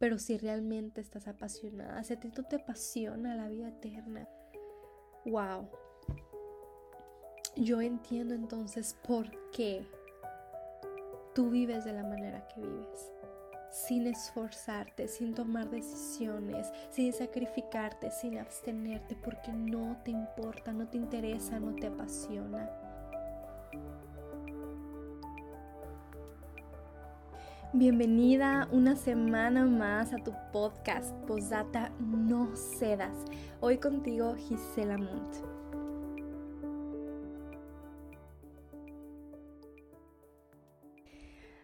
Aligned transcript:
pero 0.00 0.18
si 0.18 0.38
realmente 0.38 1.02
estás 1.02 1.28
apasionada, 1.28 2.02
si 2.02 2.14
a 2.14 2.18
ti 2.18 2.30
tú 2.30 2.42
te 2.42 2.56
apasiona 2.56 3.36
la 3.36 3.48
vida 3.48 3.68
eterna, 3.68 4.26
wow. 5.26 5.68
Yo 7.54 7.82
entiendo 7.82 8.34
entonces 8.34 8.96
por 9.06 9.26
qué 9.50 9.86
tú 11.34 11.50
vives 11.50 11.84
de 11.84 11.92
la 11.92 12.02
manera 12.02 12.48
que 12.48 12.62
vives 12.62 13.12
sin 13.70 14.06
esforzarte, 14.06 15.06
sin 15.06 15.34
tomar 15.34 15.68
decisiones, 15.68 16.72
sin 16.90 17.12
sacrificarte, 17.12 18.10
sin 18.10 18.38
abstenerte, 18.38 19.16
porque 19.16 19.52
no 19.52 20.00
te 20.02 20.12
importa, 20.12 20.72
no 20.72 20.88
te 20.88 20.96
interesa, 20.96 21.60
no 21.60 21.74
te 21.74 21.88
apasiona. 21.88 22.70
Bienvenida 27.72 28.68
una 28.72 28.96
semana 28.96 29.64
más 29.64 30.12
a 30.12 30.16
tu 30.16 30.34
podcast 30.52 31.14
Posdata 31.28 31.92
No 32.00 32.56
Cedas. 32.56 33.14
Hoy 33.60 33.78
contigo 33.78 34.34
Gisela 34.34 34.98
Montt. 34.98 35.36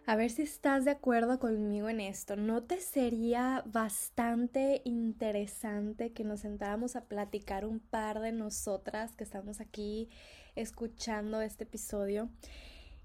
A 0.05 0.15
ver 0.15 0.29
si 0.29 0.43
estás 0.43 0.85
de 0.85 0.91
acuerdo 0.91 1.39
conmigo 1.39 1.89
en 1.89 1.99
esto. 1.99 2.37
¿No 2.37 2.63
te 2.63 2.79
sería 2.79 3.61
bastante 3.65 4.81
interesante 4.85 6.13
que 6.13 6.23
nos 6.23 6.39
sentáramos 6.39 6.95
a 6.95 7.03
platicar 7.03 7.65
un 7.65 7.81
par 7.81 8.21
de 8.21 8.31
nosotras 8.31 9.13
que 9.17 9.25
estamos 9.25 9.59
aquí 9.59 10.09
escuchando 10.55 11.41
este 11.41 11.65
episodio? 11.65 12.29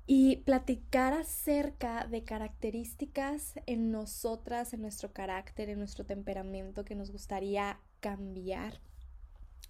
Y 0.07 0.37
platicar 0.39 1.13
acerca 1.13 2.07
de 2.07 2.25
características 2.25 3.55
en 3.67 3.93
nosotras, 3.93 4.75
en 4.75 4.83
nuestro 4.83 5.13
carácter, 5.13 5.69
en 5.69 5.79
nuestro 5.79 6.05
temperamento 6.05 6.85
que 6.85 6.95
nos 6.95 7.13
gustaría 7.13 7.79
cambiar, 8.01 8.81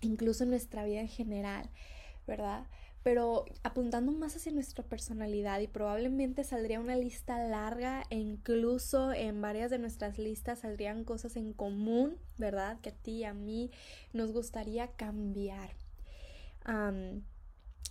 incluso 0.01 0.45
en 0.45 0.51
nuestra 0.51 0.85
vida 0.85 1.01
en 1.01 1.09
general, 1.09 1.69
¿verdad? 2.27 2.67
Pero 3.03 3.45
apuntando 3.63 4.13
más 4.13 4.37
hacia 4.37 4.53
nuestra 4.53 4.85
personalidad 4.85 5.61
y 5.61 5.67
probablemente 5.67 6.45
saldría 6.45 6.81
una 6.81 6.97
lista 6.97 7.37
larga 7.47 8.05
e 8.11 8.17
incluso 8.17 9.13
en 9.13 9.43
varias 9.43 9.71
de 9.71 9.79
nuestras 9.79 10.19
listas 10.19 10.61
saldrían 10.61 11.05
cosas 11.05 11.37
en 11.37 11.53
común, 11.53 12.17
¿verdad? 12.39 12.81
Que 12.81 12.91
a 12.91 12.95
ti 12.95 13.19
y 13.19 13.25
a 13.25 13.35
mí 13.35 13.71
nos 14.13 14.33
gustaría 14.33 14.87
cambiar 14.89 15.71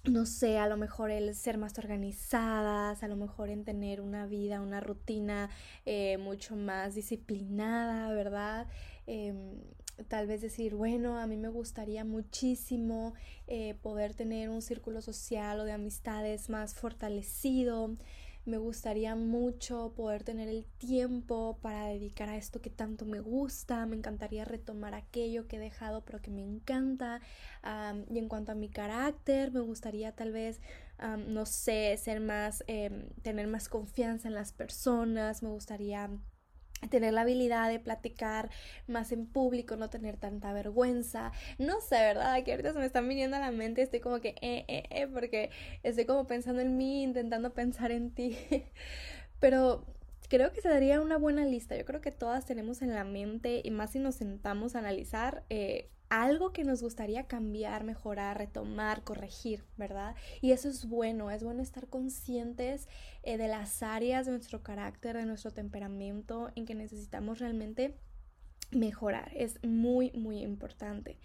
no 0.03 0.25
sé, 0.25 0.57
a 0.57 0.67
lo 0.67 0.77
mejor 0.77 1.11
el 1.11 1.35
ser 1.35 1.57
más 1.57 1.77
organizadas, 1.77 3.03
a 3.03 3.07
lo 3.07 3.15
mejor 3.15 3.49
en 3.49 3.63
tener 3.63 4.01
una 4.01 4.25
vida, 4.25 4.61
una 4.61 4.79
rutina 4.79 5.49
eh, 5.85 6.17
mucho 6.17 6.55
más 6.55 6.95
disciplinada, 6.95 8.11
¿verdad? 8.13 8.67
Em, 9.05 9.59
tal 10.07 10.25
vez 10.25 10.41
decir, 10.41 10.73
bueno, 10.73 11.19
a 11.19 11.27
mí 11.27 11.37
me 11.37 11.49
gustaría 11.49 12.03
muchísimo 12.03 13.13
eh, 13.47 13.75
poder 13.81 14.15
tener 14.15 14.49
un 14.49 14.61
círculo 14.61 15.01
social 15.01 15.59
o 15.59 15.65
de 15.65 15.73
amistades 15.73 16.49
más 16.49 16.73
fortalecido, 16.73 17.95
me 18.45 18.57
gustaría 18.57 19.15
mucho 19.15 19.93
poder 19.95 20.23
tener 20.23 20.49
el 20.49 20.65
tiempo 20.77 21.59
para 21.61 21.85
dedicar 21.87 22.29
a 22.29 22.37
esto 22.37 22.61
que 22.61 22.69
tanto 22.69 23.05
me 23.05 23.19
gusta. 23.19 23.85
Me 23.85 23.95
encantaría 23.95 24.45
retomar 24.45 24.93
aquello 24.95 25.47
que 25.47 25.57
he 25.57 25.59
dejado 25.59 26.01
pero 26.03 26.21
que 26.21 26.31
me 26.31 26.43
encanta. 26.43 27.21
y 28.09 28.17
en 28.17 28.27
cuanto 28.27 28.51
a 28.51 28.55
mi 28.55 28.69
carácter, 28.69 29.51
me 29.51 29.59
gustaría 29.59 30.11
tal 30.13 30.31
vez, 30.31 30.59
no 31.27 31.45
sé, 31.45 31.95
ser 31.97 32.19
más, 32.19 32.63
em, 32.67 33.09
tener 33.21 33.47
más 33.47 33.69
confianza 33.69 34.27
en 34.27 34.33
las 34.35 34.51
personas. 34.53 35.43
Me 35.43 35.49
gustaría 35.49 36.09
tener 36.89 37.13
la 37.13 37.21
habilidad 37.21 37.69
de 37.69 37.79
platicar 37.79 38.49
más 38.87 39.11
en 39.11 39.25
público, 39.27 39.75
no 39.75 39.89
tener 39.89 40.17
tanta 40.17 40.53
vergüenza. 40.53 41.31
No 41.57 41.81
sé, 41.81 41.95
¿verdad? 41.95 42.43
Que 42.43 42.51
ahorita 42.51 42.73
se 42.73 42.79
me 42.79 42.85
están 42.85 43.07
viniendo 43.07 43.37
a 43.37 43.39
la 43.39 43.51
mente, 43.51 43.81
estoy 43.81 43.99
como 43.99 44.19
que, 44.19 44.29
eh, 44.41 44.65
eh, 44.67 44.83
eh, 44.89 45.07
porque 45.07 45.51
estoy 45.83 46.05
como 46.05 46.27
pensando 46.27 46.61
en 46.61 46.77
mí, 46.77 47.03
intentando 47.03 47.53
pensar 47.53 47.91
en 47.91 48.11
ti. 48.11 48.37
Pero 49.39 49.85
creo 50.31 50.53
que 50.53 50.61
se 50.61 50.69
daría 50.69 51.01
una 51.01 51.17
buena 51.17 51.45
lista. 51.45 51.75
Yo 51.75 51.83
creo 51.83 51.99
que 51.99 52.11
todas 52.11 52.45
tenemos 52.45 52.81
en 52.81 52.95
la 52.95 53.03
mente, 53.03 53.61
y 53.63 53.69
más 53.71 53.91
si 53.91 53.99
nos 53.99 54.15
sentamos 54.15 54.75
a 54.75 54.79
analizar, 54.79 55.43
eh, 55.49 55.89
algo 56.11 56.51
que 56.51 56.65
nos 56.65 56.83
gustaría 56.83 57.23
cambiar, 57.23 57.85
mejorar, 57.85 58.37
retomar, 58.37 59.01
corregir, 59.03 59.63
¿verdad? 59.77 60.13
Y 60.41 60.51
eso 60.51 60.67
es 60.67 60.85
bueno, 60.85 61.31
es 61.31 61.41
bueno 61.41 61.63
estar 61.63 61.87
conscientes 61.87 62.89
eh, 63.23 63.37
de 63.37 63.47
las 63.47 63.81
áreas 63.81 64.25
de 64.25 64.33
nuestro 64.33 64.61
carácter, 64.61 65.15
de 65.15 65.25
nuestro 65.25 65.51
temperamento, 65.51 66.51
en 66.55 66.65
que 66.65 66.75
necesitamos 66.75 67.39
realmente 67.39 67.95
mejorar. 68.71 69.31
Es 69.35 69.63
muy, 69.63 70.11
muy 70.11 70.39
importante. 70.39 71.17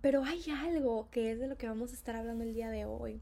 pero 0.00 0.24
hay 0.24 0.42
algo 0.50 1.10
que 1.10 1.32
es 1.32 1.38
de 1.38 1.46
lo 1.46 1.58
que 1.58 1.68
vamos 1.68 1.90
a 1.90 1.96
estar 1.96 2.16
hablando 2.16 2.44
el 2.44 2.54
día 2.54 2.70
de 2.70 2.86
hoy, 2.86 3.20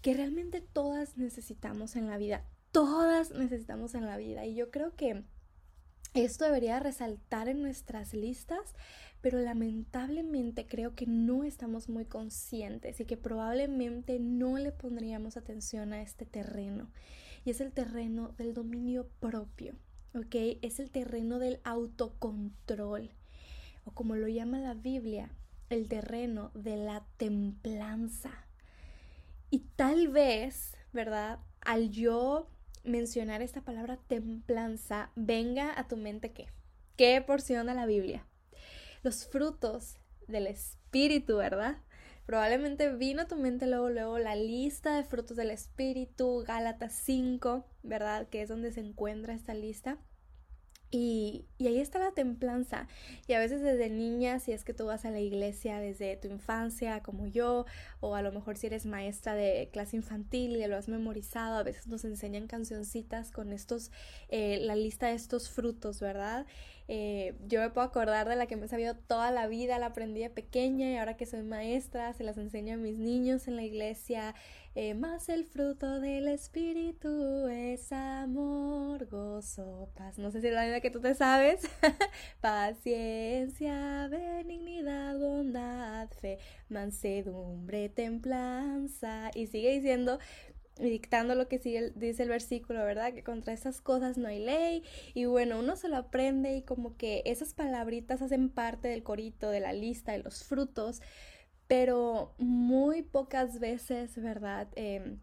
que 0.00 0.14
realmente 0.14 0.62
todas 0.62 1.18
necesitamos 1.18 1.94
en 1.96 2.06
la 2.06 2.16
vida. 2.16 2.46
Todas 2.70 3.32
necesitamos 3.32 3.94
en 3.94 4.06
la 4.06 4.16
vida. 4.16 4.46
Y 4.46 4.54
yo 4.54 4.70
creo 4.70 4.96
que 4.96 5.24
esto 6.14 6.44
debería 6.44 6.78
resaltar 6.78 7.48
en 7.48 7.62
nuestras 7.62 8.12
listas, 8.12 8.74
pero 9.22 9.38
lamentablemente 9.38 10.66
creo 10.66 10.94
que 10.94 11.06
no 11.06 11.44
estamos 11.44 11.88
muy 11.88 12.04
conscientes 12.04 13.00
y 13.00 13.04
que 13.04 13.16
probablemente 13.16 14.18
no 14.18 14.58
le 14.58 14.72
pondríamos 14.72 15.36
atención 15.36 15.92
a 15.92 16.02
este 16.02 16.26
terreno. 16.26 16.90
Y 17.44 17.50
es 17.50 17.60
el 17.60 17.72
terreno 17.72 18.34
del 18.36 18.52
dominio 18.52 19.08
propio, 19.20 19.74
¿ok? 20.14 20.58
Es 20.60 20.80
el 20.80 20.90
terreno 20.90 21.38
del 21.38 21.60
autocontrol, 21.64 23.10
o 23.84 23.92
como 23.92 24.16
lo 24.16 24.28
llama 24.28 24.58
la 24.58 24.74
Biblia, 24.74 25.30
el 25.70 25.88
terreno 25.88 26.50
de 26.54 26.76
la 26.76 27.04
templanza. 27.16 28.32
Y 29.50 29.60
tal 29.76 30.08
vez, 30.08 30.76
¿verdad? 30.92 31.38
Al 31.60 31.90
yo 31.90 32.48
mencionar 32.84 33.42
esta 33.42 33.62
palabra 33.62 33.98
templanza, 34.06 35.10
venga 35.16 35.78
a 35.78 35.88
tu 35.88 35.96
mente 35.96 36.32
qué? 36.32 36.48
¿Qué 36.96 37.22
porción 37.26 37.66
de 37.66 37.74
la 37.74 37.86
Biblia? 37.86 38.26
los 39.02 39.26
frutos 39.26 39.98
del 40.28 40.46
Espíritu, 40.46 41.36
¿verdad? 41.36 41.78
Probablemente 42.24 42.94
vino 42.94 43.22
a 43.22 43.28
tu 43.28 43.36
mente 43.36 43.66
luego, 43.66 43.90
luego 43.90 44.18
la 44.18 44.36
lista 44.36 44.96
de 44.96 45.04
frutos 45.04 45.36
del 45.36 45.50
Espíritu, 45.50 46.44
Gálatas 46.46 46.92
5, 46.92 47.66
¿verdad? 47.82 48.28
Que 48.28 48.42
es 48.42 48.48
donde 48.48 48.70
se 48.70 48.80
encuentra 48.80 49.34
esta 49.34 49.54
lista. 49.54 49.98
Y, 50.94 51.46
y, 51.56 51.68
ahí 51.68 51.80
está 51.80 51.98
la 51.98 52.12
templanza. 52.12 52.86
Y 53.26 53.32
a 53.32 53.38
veces 53.38 53.62
desde 53.62 53.88
niña, 53.88 54.38
si 54.40 54.52
es 54.52 54.62
que 54.62 54.74
tú 54.74 54.84
vas 54.84 55.06
a 55.06 55.10
la 55.10 55.20
iglesia 55.20 55.80
desde 55.80 56.18
tu 56.18 56.28
infancia, 56.28 57.02
como 57.02 57.26
yo, 57.26 57.64
o 58.00 58.14
a 58.14 58.20
lo 58.20 58.30
mejor 58.30 58.58
si 58.58 58.66
eres 58.66 58.84
maestra 58.84 59.34
de 59.34 59.70
clase 59.72 59.96
infantil 59.96 60.54
y 60.54 60.66
lo 60.66 60.76
has 60.76 60.88
memorizado, 60.88 61.56
a 61.56 61.62
veces 61.62 61.86
nos 61.86 62.04
enseñan 62.04 62.46
cancioncitas 62.46 63.30
con 63.30 63.54
estos, 63.54 63.90
eh, 64.28 64.58
la 64.60 64.76
lista 64.76 65.06
de 65.06 65.14
estos 65.14 65.48
frutos, 65.48 65.98
¿verdad? 65.98 66.46
Eh, 66.88 67.34
yo 67.46 67.60
me 67.60 67.70
puedo 67.70 67.86
acordar 67.86 68.28
de 68.28 68.36
la 68.36 68.46
que 68.46 68.56
me 68.56 68.66
he 68.66 68.68
sabido 68.68 68.94
toda 68.94 69.30
la 69.30 69.46
vida, 69.46 69.78
la 69.78 69.86
aprendí 69.86 70.20
de 70.20 70.28
pequeña 70.28 70.90
y 70.90 70.96
ahora 70.96 71.16
que 71.16 71.24
soy 71.24 71.42
maestra 71.42 72.12
se 72.12 72.24
las 72.24 72.36
enseño 72.36 72.74
a 72.74 72.76
mis 72.76 72.98
niños 72.98 73.48
en 73.48 73.56
la 73.56 73.62
iglesia. 73.62 74.34
Eh, 74.74 74.94
más 74.94 75.28
el 75.28 75.44
fruto 75.44 76.00
del 76.00 76.28
espíritu 76.28 77.46
es 77.48 77.92
amor, 77.92 79.04
gozo, 79.06 79.90
paz. 79.94 80.16
No 80.18 80.30
sé 80.30 80.40
si 80.40 80.46
es 80.46 80.54
la 80.54 80.64
vida 80.64 80.80
que 80.80 80.90
tú 80.90 81.00
te 81.00 81.14
sabes. 81.14 81.60
Paciencia, 82.40 84.08
benignidad, 84.08 85.18
bondad, 85.18 86.08
fe, 86.08 86.38
mansedumbre, 86.70 87.90
templanza. 87.90 89.30
Y 89.34 89.46
sigue 89.48 89.74
diciendo 89.74 90.18
dictando 90.80 91.34
lo 91.34 91.48
que 91.48 91.58
sigue, 91.58 91.92
dice 91.94 92.22
el 92.22 92.30
versículo, 92.30 92.82
¿verdad? 92.84 93.12
Que 93.12 93.22
contra 93.22 93.52
esas 93.52 93.80
cosas 93.80 94.16
no 94.16 94.28
hay 94.28 94.40
ley. 94.44 94.82
Y 95.14 95.26
bueno, 95.26 95.58
uno 95.58 95.76
se 95.76 95.88
lo 95.88 95.96
aprende 95.96 96.56
y 96.56 96.62
como 96.62 96.96
que 96.96 97.22
esas 97.26 97.52
palabritas 97.54 98.22
hacen 98.22 98.48
parte 98.48 98.88
del 98.88 99.02
corito, 99.02 99.50
de 99.50 99.60
la 99.60 99.72
lista, 99.72 100.12
de 100.12 100.18
los 100.18 100.44
frutos, 100.44 101.02
pero 101.72 102.34
muy 102.36 103.00
pocas 103.00 103.58
veces, 103.58 104.20
¿verdad? 104.20 104.68
Eh, 104.76 105.16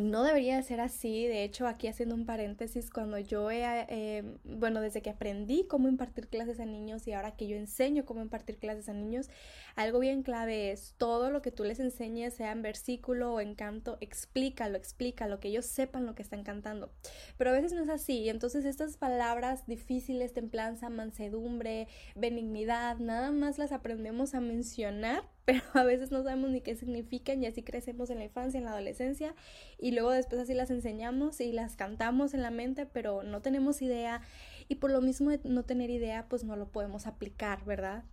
no 0.00 0.22
debería 0.22 0.56
de 0.56 0.62
ser 0.62 0.80
así, 0.80 1.26
de 1.26 1.42
hecho 1.42 1.66
aquí 1.66 1.88
haciendo 1.88 2.14
un 2.14 2.24
paréntesis, 2.24 2.88
cuando 2.88 3.18
yo 3.18 3.50
he, 3.50 3.64
eh, 3.88 4.22
bueno, 4.44 4.80
desde 4.80 5.02
que 5.02 5.10
aprendí 5.10 5.66
cómo 5.66 5.88
impartir 5.88 6.28
clases 6.28 6.60
a 6.60 6.66
niños 6.66 7.08
y 7.08 7.12
ahora 7.12 7.34
que 7.34 7.48
yo 7.48 7.56
enseño 7.56 8.04
cómo 8.04 8.22
impartir 8.22 8.58
clases 8.58 8.88
a 8.88 8.92
niños, 8.92 9.28
algo 9.74 9.98
bien 9.98 10.22
clave 10.22 10.70
es 10.70 10.94
todo 10.98 11.30
lo 11.30 11.42
que 11.42 11.50
tú 11.50 11.64
les 11.64 11.80
enseñes, 11.80 12.34
sea 12.34 12.52
en 12.52 12.62
versículo 12.62 13.34
o 13.34 13.40
en 13.40 13.56
canto, 13.56 13.98
explícalo, 14.00 14.78
explícalo, 14.78 15.40
que 15.40 15.48
ellos 15.48 15.66
sepan 15.66 16.06
lo 16.06 16.14
que 16.14 16.22
están 16.22 16.44
cantando. 16.44 16.92
Pero 17.36 17.50
a 17.50 17.54
veces 17.54 17.72
no 17.72 17.82
es 17.82 17.88
así, 17.88 18.20
y 18.20 18.28
entonces 18.28 18.64
estas 18.64 18.96
palabras 18.96 19.66
difíciles, 19.66 20.32
templanza, 20.32 20.90
mansedumbre, 20.90 21.88
benignidad, 22.14 22.98
nada 22.98 23.32
más 23.32 23.58
las 23.58 23.72
aprendemos 23.72 24.34
a 24.34 24.40
mencionar 24.40 25.28
pero 25.44 25.62
a 25.74 25.82
veces 25.82 26.10
no 26.10 26.22
sabemos 26.22 26.50
ni 26.50 26.60
qué 26.60 26.76
significan 26.76 27.42
y 27.42 27.46
así 27.46 27.62
crecemos 27.62 28.10
en 28.10 28.18
la 28.18 28.24
infancia, 28.24 28.58
en 28.58 28.64
la 28.64 28.72
adolescencia 28.72 29.34
y 29.78 29.92
luego 29.92 30.10
después 30.10 30.40
así 30.40 30.54
las 30.54 30.70
enseñamos 30.70 31.40
y 31.40 31.52
las 31.52 31.76
cantamos 31.76 32.34
en 32.34 32.42
la 32.42 32.50
mente, 32.50 32.86
pero 32.86 33.22
no 33.22 33.42
tenemos 33.42 33.82
idea 33.82 34.22
y 34.68 34.76
por 34.76 34.90
lo 34.90 35.00
mismo 35.00 35.30
de 35.30 35.40
no 35.44 35.64
tener 35.64 35.90
idea, 35.90 36.26
pues 36.28 36.44
no 36.44 36.56
lo 36.56 36.68
podemos 36.68 37.06
aplicar, 37.06 37.64
¿verdad? 37.64 38.04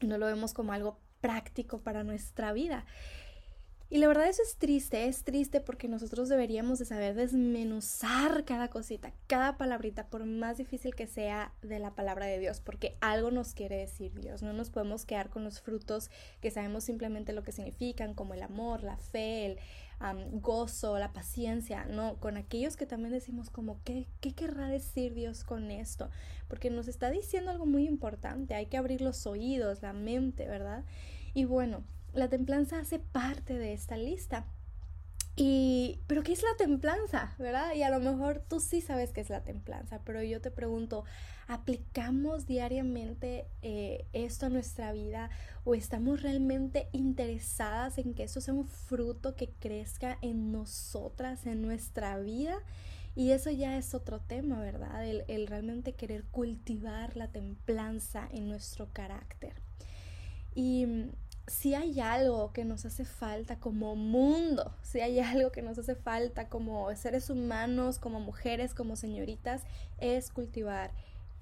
No 0.00 0.18
lo 0.18 0.26
vemos 0.26 0.52
como 0.52 0.72
algo 0.72 0.98
práctico 1.20 1.80
para 1.80 2.04
nuestra 2.04 2.52
vida. 2.52 2.84
Y 3.92 3.98
la 3.98 4.06
verdad 4.06 4.28
eso 4.28 4.42
es 4.44 4.54
triste, 4.54 5.06
es 5.06 5.24
triste 5.24 5.60
porque 5.60 5.88
nosotros 5.88 6.28
deberíamos 6.28 6.78
de 6.78 6.84
saber 6.84 7.16
desmenuzar 7.16 8.44
cada 8.44 8.68
cosita, 8.68 9.12
cada 9.26 9.56
palabrita, 9.56 10.06
por 10.06 10.24
más 10.26 10.58
difícil 10.58 10.94
que 10.94 11.08
sea 11.08 11.52
de 11.60 11.80
la 11.80 11.96
palabra 11.96 12.26
de 12.26 12.38
Dios, 12.38 12.60
porque 12.60 12.96
algo 13.00 13.32
nos 13.32 13.52
quiere 13.52 13.78
decir 13.78 14.12
Dios. 14.20 14.42
No 14.42 14.52
nos 14.52 14.70
podemos 14.70 15.04
quedar 15.04 15.28
con 15.28 15.42
los 15.42 15.60
frutos 15.60 16.08
que 16.40 16.52
sabemos 16.52 16.84
simplemente 16.84 17.32
lo 17.32 17.42
que 17.42 17.50
significan, 17.50 18.14
como 18.14 18.34
el 18.34 18.42
amor, 18.42 18.84
la 18.84 18.96
fe, 18.96 19.46
el 19.46 19.58
gozo, 20.40 20.96
la 20.96 21.12
paciencia, 21.12 21.84
no, 21.86 22.14
con 22.20 22.36
aquellos 22.36 22.76
que 22.76 22.86
también 22.86 23.12
decimos 23.12 23.50
como, 23.50 23.80
¿qué, 23.82 24.06
¿qué 24.20 24.32
querrá 24.32 24.68
decir 24.68 25.14
Dios 25.14 25.42
con 25.42 25.72
esto? 25.72 26.10
Porque 26.46 26.70
nos 26.70 26.86
está 26.86 27.10
diciendo 27.10 27.50
algo 27.50 27.66
muy 27.66 27.88
importante, 27.88 28.54
hay 28.54 28.66
que 28.66 28.76
abrir 28.76 29.00
los 29.00 29.26
oídos, 29.26 29.82
la 29.82 29.92
mente, 29.92 30.46
¿verdad? 30.46 30.84
Y 31.34 31.44
bueno, 31.44 31.82
la 32.12 32.28
templanza 32.28 32.78
hace 32.78 32.98
parte 32.98 33.58
de 33.58 33.72
esta 33.72 33.96
lista. 33.96 34.44
Y, 35.36 36.00
pero 36.06 36.22
¿qué 36.22 36.32
es 36.32 36.42
la 36.42 36.54
templanza? 36.58 37.34
¿Verdad? 37.38 37.74
Y 37.74 37.82
a 37.82 37.90
lo 37.90 38.00
mejor 38.00 38.42
tú 38.46 38.60
sí 38.60 38.80
sabes 38.80 39.12
qué 39.12 39.20
es 39.20 39.30
la 39.30 39.42
templanza, 39.42 40.00
pero 40.04 40.22
yo 40.22 40.40
te 40.40 40.50
pregunto, 40.50 41.04
¿aplicamos 41.46 42.46
diariamente 42.46 43.46
eh, 43.62 44.04
esto 44.12 44.46
a 44.46 44.48
nuestra 44.50 44.92
vida 44.92 45.30
o 45.64 45.74
estamos 45.74 46.22
realmente 46.22 46.88
interesadas 46.92 47.96
en 47.96 48.12
que 48.12 48.24
eso 48.24 48.40
sea 48.40 48.54
un 48.54 48.66
fruto 48.66 49.34
que 49.34 49.48
crezca 49.48 50.18
en 50.20 50.52
nosotras, 50.52 51.46
en 51.46 51.62
nuestra 51.62 52.18
vida? 52.18 52.58
Y 53.16 53.30
eso 53.30 53.50
ya 53.50 53.76
es 53.76 53.94
otro 53.94 54.20
tema, 54.20 54.60
¿verdad? 54.60 55.06
El, 55.06 55.24
el 55.28 55.46
realmente 55.46 55.94
querer 55.94 56.24
cultivar 56.24 57.16
la 57.16 57.28
templanza 57.28 58.28
en 58.30 58.48
nuestro 58.48 58.92
carácter. 58.92 59.54
Y 60.54 60.86
si 61.46 61.74
hay 61.74 62.00
algo 62.00 62.52
que 62.52 62.64
nos 62.64 62.84
hace 62.84 63.04
falta 63.04 63.58
como 63.58 63.96
mundo, 63.96 64.74
si 64.82 65.00
hay 65.00 65.18
algo 65.20 65.50
que 65.50 65.62
nos 65.62 65.78
hace 65.78 65.94
falta 65.94 66.48
como 66.48 66.94
seres 66.94 67.30
humanos, 67.30 67.98
como 67.98 68.20
mujeres, 68.20 68.74
como 68.74 68.96
señoritas, 68.96 69.62
es 69.98 70.30
cultivar 70.30 70.92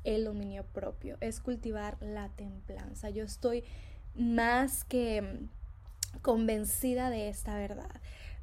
el 0.05 0.25
dominio 0.25 0.65
propio, 0.65 1.19
es 1.21 1.41
cultivar 1.41 1.99
la 2.01 2.29
templanza. 2.31 3.11
Yo 3.11 3.25
estoy 3.25 3.65
más 4.15 4.85
que 4.85 5.41
convencida 6.23 7.11
de 7.11 7.29
esta 7.29 7.57
verdad, 7.57 8.01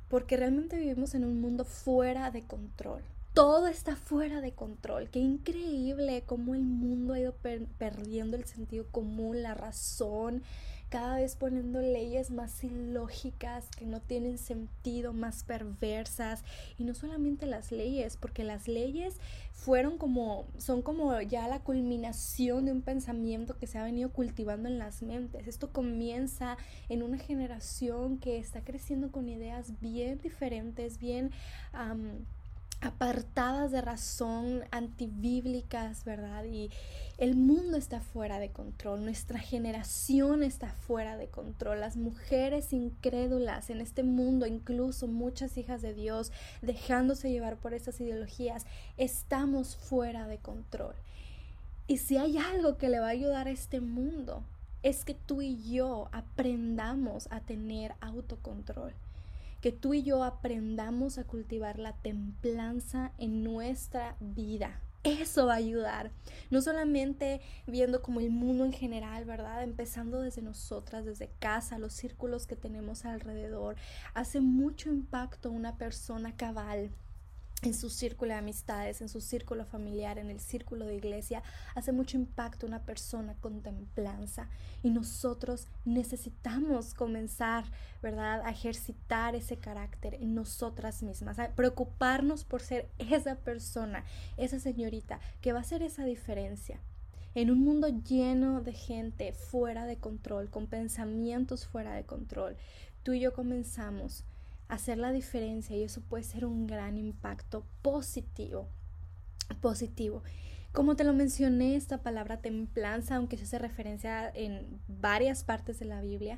porque 0.08 0.38
realmente 0.38 0.78
vivimos 0.78 1.16
en 1.16 1.26
un 1.26 1.42
mundo 1.42 1.66
fuera 1.66 2.32
de 2.32 2.44
control. 2.44 3.04
Todo 3.36 3.68
está 3.68 3.98
fuera 3.98 4.40
de 4.40 4.54
control. 4.54 5.10
Qué 5.10 5.20
increíble 5.20 6.24
cómo 6.26 6.56
el 6.56 6.64
mundo 6.64 7.14
ha 7.14 7.20
ido 7.20 7.36
perdiendo 7.78 8.38
el 8.38 8.46
sentido 8.46 8.86
común, 8.92 9.44
la 9.44 9.54
razón, 9.54 10.42
cada 10.88 11.18
vez 11.18 11.36
poniendo 11.36 11.82
leyes 11.82 12.32
más 12.32 12.64
ilógicas 12.64 13.68
que 13.78 13.86
no 13.86 14.00
tienen 14.00 14.38
sentido, 14.38 15.12
más 15.12 15.44
perversas 15.44 16.46
y 16.78 16.86
no 16.86 16.94
solamente 16.94 17.46
las 17.46 17.74
leyes, 17.74 18.16
porque 18.16 18.46
las 18.46 18.70
leyes 18.70 19.20
fueron 19.52 19.98
como 19.98 20.46
son 20.58 20.82
como 20.82 21.20
ya 21.20 21.50
la 21.50 21.60
culminación 21.60 22.64
de 22.64 22.72
un 22.72 22.84
pensamiento 22.84 23.58
que 23.58 23.68
se 23.68 23.78
ha 23.78 23.84
venido 23.84 24.14
cultivando 24.14 24.70
en 24.70 24.80
las 24.80 25.02
mentes. 25.02 25.46
Esto 25.50 25.74
comienza 25.74 26.56
en 26.88 27.04
una 27.04 27.18
generación 27.18 28.18
que 28.18 28.38
está 28.38 28.64
creciendo 28.64 29.12
con 29.12 29.28
ideas 29.28 29.78
bien 29.82 30.22
diferentes, 30.22 31.00
bien 31.00 31.32
apartadas 32.82 33.72
de 33.72 33.82
razón, 33.82 34.64
antibíblicas, 34.72 36.04
¿verdad? 36.04 36.46
Y 36.46 36.70
el 37.18 37.36
mundo 37.36 37.78
está 37.78 38.02
fuera 38.02 38.40
de 38.40 38.50
control, 38.50 39.04
nuestra 39.04 39.40
generación 39.40 40.44
está 40.44 40.70
fuera 40.70 41.18
de 41.18 41.28
control, 41.28 41.80
las 41.80 41.98
mujeres 41.98 42.74
incrédulas 42.74 43.70
en 43.70 43.82
este 43.82 44.04
mundo, 44.04 44.46
incluso 44.46 45.08
muchas 45.08 45.58
hijas 45.58 45.82
de 45.82 45.94
Dios, 45.94 46.32
dejándose 46.62 47.32
llevar 47.32 47.58
por 47.58 47.74
esas 47.74 48.00
ideologías, 48.02 48.66
estamos 48.98 49.76
fuera 49.76 50.28
de 50.28 50.38
control. 50.38 50.96
Y 51.88 51.98
si 51.98 52.18
hay 52.18 52.38
algo 52.38 52.78
que 52.78 52.90
le 52.90 53.00
va 53.00 53.08
a 53.08 53.12
ayudar 53.12 53.48
a 53.48 53.52
este 53.52 53.80
mundo, 53.80 54.44
es 54.84 55.06
que 55.06 55.14
tú 55.14 55.42
y 55.42 55.72
yo 55.72 56.10
aprendamos 56.12 57.28
a 57.32 57.40
tener 57.40 57.94
autocontrol 58.02 58.94
que 59.66 59.72
tú 59.72 59.96
y 59.96 60.04
yo 60.04 60.24
aprendamos 60.24 61.18
a 61.18 61.24
cultivar 61.24 61.80
la 61.80 61.94
templanza 61.94 63.14
en 63.18 63.44
nuestra 63.44 64.16
vida. 64.20 64.80
Eso 65.04 65.48
va 65.48 65.54
a 65.54 65.56
ayudar, 65.56 66.12
no 66.52 66.62
solamente 66.62 67.42
viendo 67.66 68.04
como 68.04 68.20
el 68.20 68.30
mundo 68.30 68.64
en 68.64 68.74
general, 68.74 69.26
¿verdad? 69.26 69.64
Empezando 69.64 70.22
desde 70.22 70.44
nosotras, 70.44 71.04
desde 71.04 71.32
casa, 71.40 71.80
los 71.80 71.94
círculos 71.94 72.46
que 72.46 72.56
tenemos 72.56 73.06
alrededor. 73.06 73.76
Hace 74.14 74.40
mucho 74.40 74.90
impacto 74.90 75.50
una 75.50 75.80
persona 75.80 76.36
cabal, 76.36 76.92
en 77.62 77.74
su 77.74 77.90
círculo 77.90 78.34
de 78.34 78.40
amistades, 78.40 79.02
en 79.02 79.10
su 79.10 79.22
círculo 79.22 79.66
familiar, 79.66 80.20
en 80.20 80.30
el 80.30 80.40
círculo 80.40 80.86
de 80.86 80.96
iglesia, 80.96 81.42
hace 81.74 81.92
mucho 81.92 82.18
impacto 82.18 82.68
una 82.68 82.84
persona 82.84 83.36
con 83.40 83.62
templanza. 83.62 84.50
Y 84.84 84.92
nosotros 84.92 85.68
necesitamos 85.84 86.94
comenzar, 86.94 87.66
¿verdad?, 88.04 88.42
a 88.46 88.52
ejercitar 88.52 89.36
ese 89.36 89.58
carácter 89.58 90.16
en 90.16 90.36
nosotras 90.36 91.02
mismas, 91.02 91.40
a 91.40 91.50
preocuparnos 91.56 92.44
por 92.44 92.62
ser 92.62 92.90
esa 93.00 93.36
persona, 93.36 94.04
esa 94.38 94.60
señorita 94.60 95.20
que 95.42 95.54
va 95.54 95.60
a 95.60 95.62
hacer 95.62 95.82
esa 95.82 96.06
diferencia. 96.06 96.80
En 97.34 97.52
un 97.52 97.60
mundo 97.60 97.90
lleno 97.90 98.62
de 98.62 98.74
gente 98.74 99.34
fuera 99.34 99.86
de 99.86 99.98
control, 99.98 100.50
con 100.50 100.68
pensamientos 100.68 101.66
fuera 101.66 101.94
de 101.94 102.06
control, 102.06 102.56
tú 103.04 103.14
y 103.14 103.20
yo 103.20 103.34
comenzamos 103.34 104.24
hacer 104.68 104.98
la 104.98 105.12
diferencia 105.12 105.76
y 105.76 105.84
eso 105.84 106.02
puede 106.02 106.24
ser 106.24 106.46
un 106.46 106.68
gran 106.68 106.98
impacto 106.98 107.66
positivo. 107.82 108.68
Positivo. 109.62 110.24
Como 110.72 110.96
te 110.96 111.06
lo 111.06 111.14
mencioné, 111.14 111.76
esta 111.76 112.04
palabra 112.04 112.42
templanza, 112.42 113.16
aunque 113.16 113.38
se 113.38 113.44
hace 113.44 113.60
referencia 113.60 114.30
en 114.34 114.82
varias 114.88 115.44
partes 115.44 115.80
de 115.80 115.86
la 115.86 116.02
Biblia, 116.02 116.38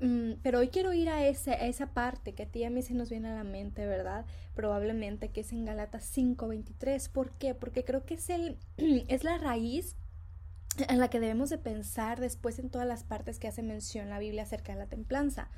mm, 0.00 0.34
pero 0.42 0.60
hoy 0.60 0.68
quiero 0.68 0.94
ir 0.94 1.10
a, 1.10 1.26
ese, 1.26 1.52
a 1.52 1.66
esa 1.66 1.92
parte 1.92 2.32
que 2.32 2.44
a 2.44 2.46
ti 2.46 2.60
y 2.60 2.64
a 2.64 2.70
mí 2.70 2.80
se 2.80 2.94
nos 2.94 3.10
viene 3.10 3.28
a 3.28 3.34
la 3.34 3.44
mente, 3.44 3.86
¿verdad? 3.86 4.24
Probablemente 4.54 5.28
que 5.28 5.42
es 5.42 5.52
en 5.52 5.66
Galatas 5.66 6.04
5:23. 6.04 7.10
¿Por 7.10 7.32
qué? 7.32 7.54
Porque 7.54 7.84
creo 7.84 8.06
que 8.06 8.14
es, 8.14 8.30
el, 8.30 8.56
es 9.08 9.24
la 9.24 9.36
raíz 9.36 9.96
en 10.88 10.98
la 10.98 11.08
que 11.08 11.20
debemos 11.20 11.50
de 11.50 11.58
pensar 11.58 12.20
después 12.20 12.58
en 12.58 12.70
todas 12.70 12.86
las 12.86 13.04
partes 13.04 13.38
que 13.38 13.48
hace 13.48 13.62
mención 13.62 14.08
la 14.08 14.18
Biblia 14.18 14.44
acerca 14.44 14.72
de 14.72 14.78
la 14.78 14.86
templanza. 14.86 15.50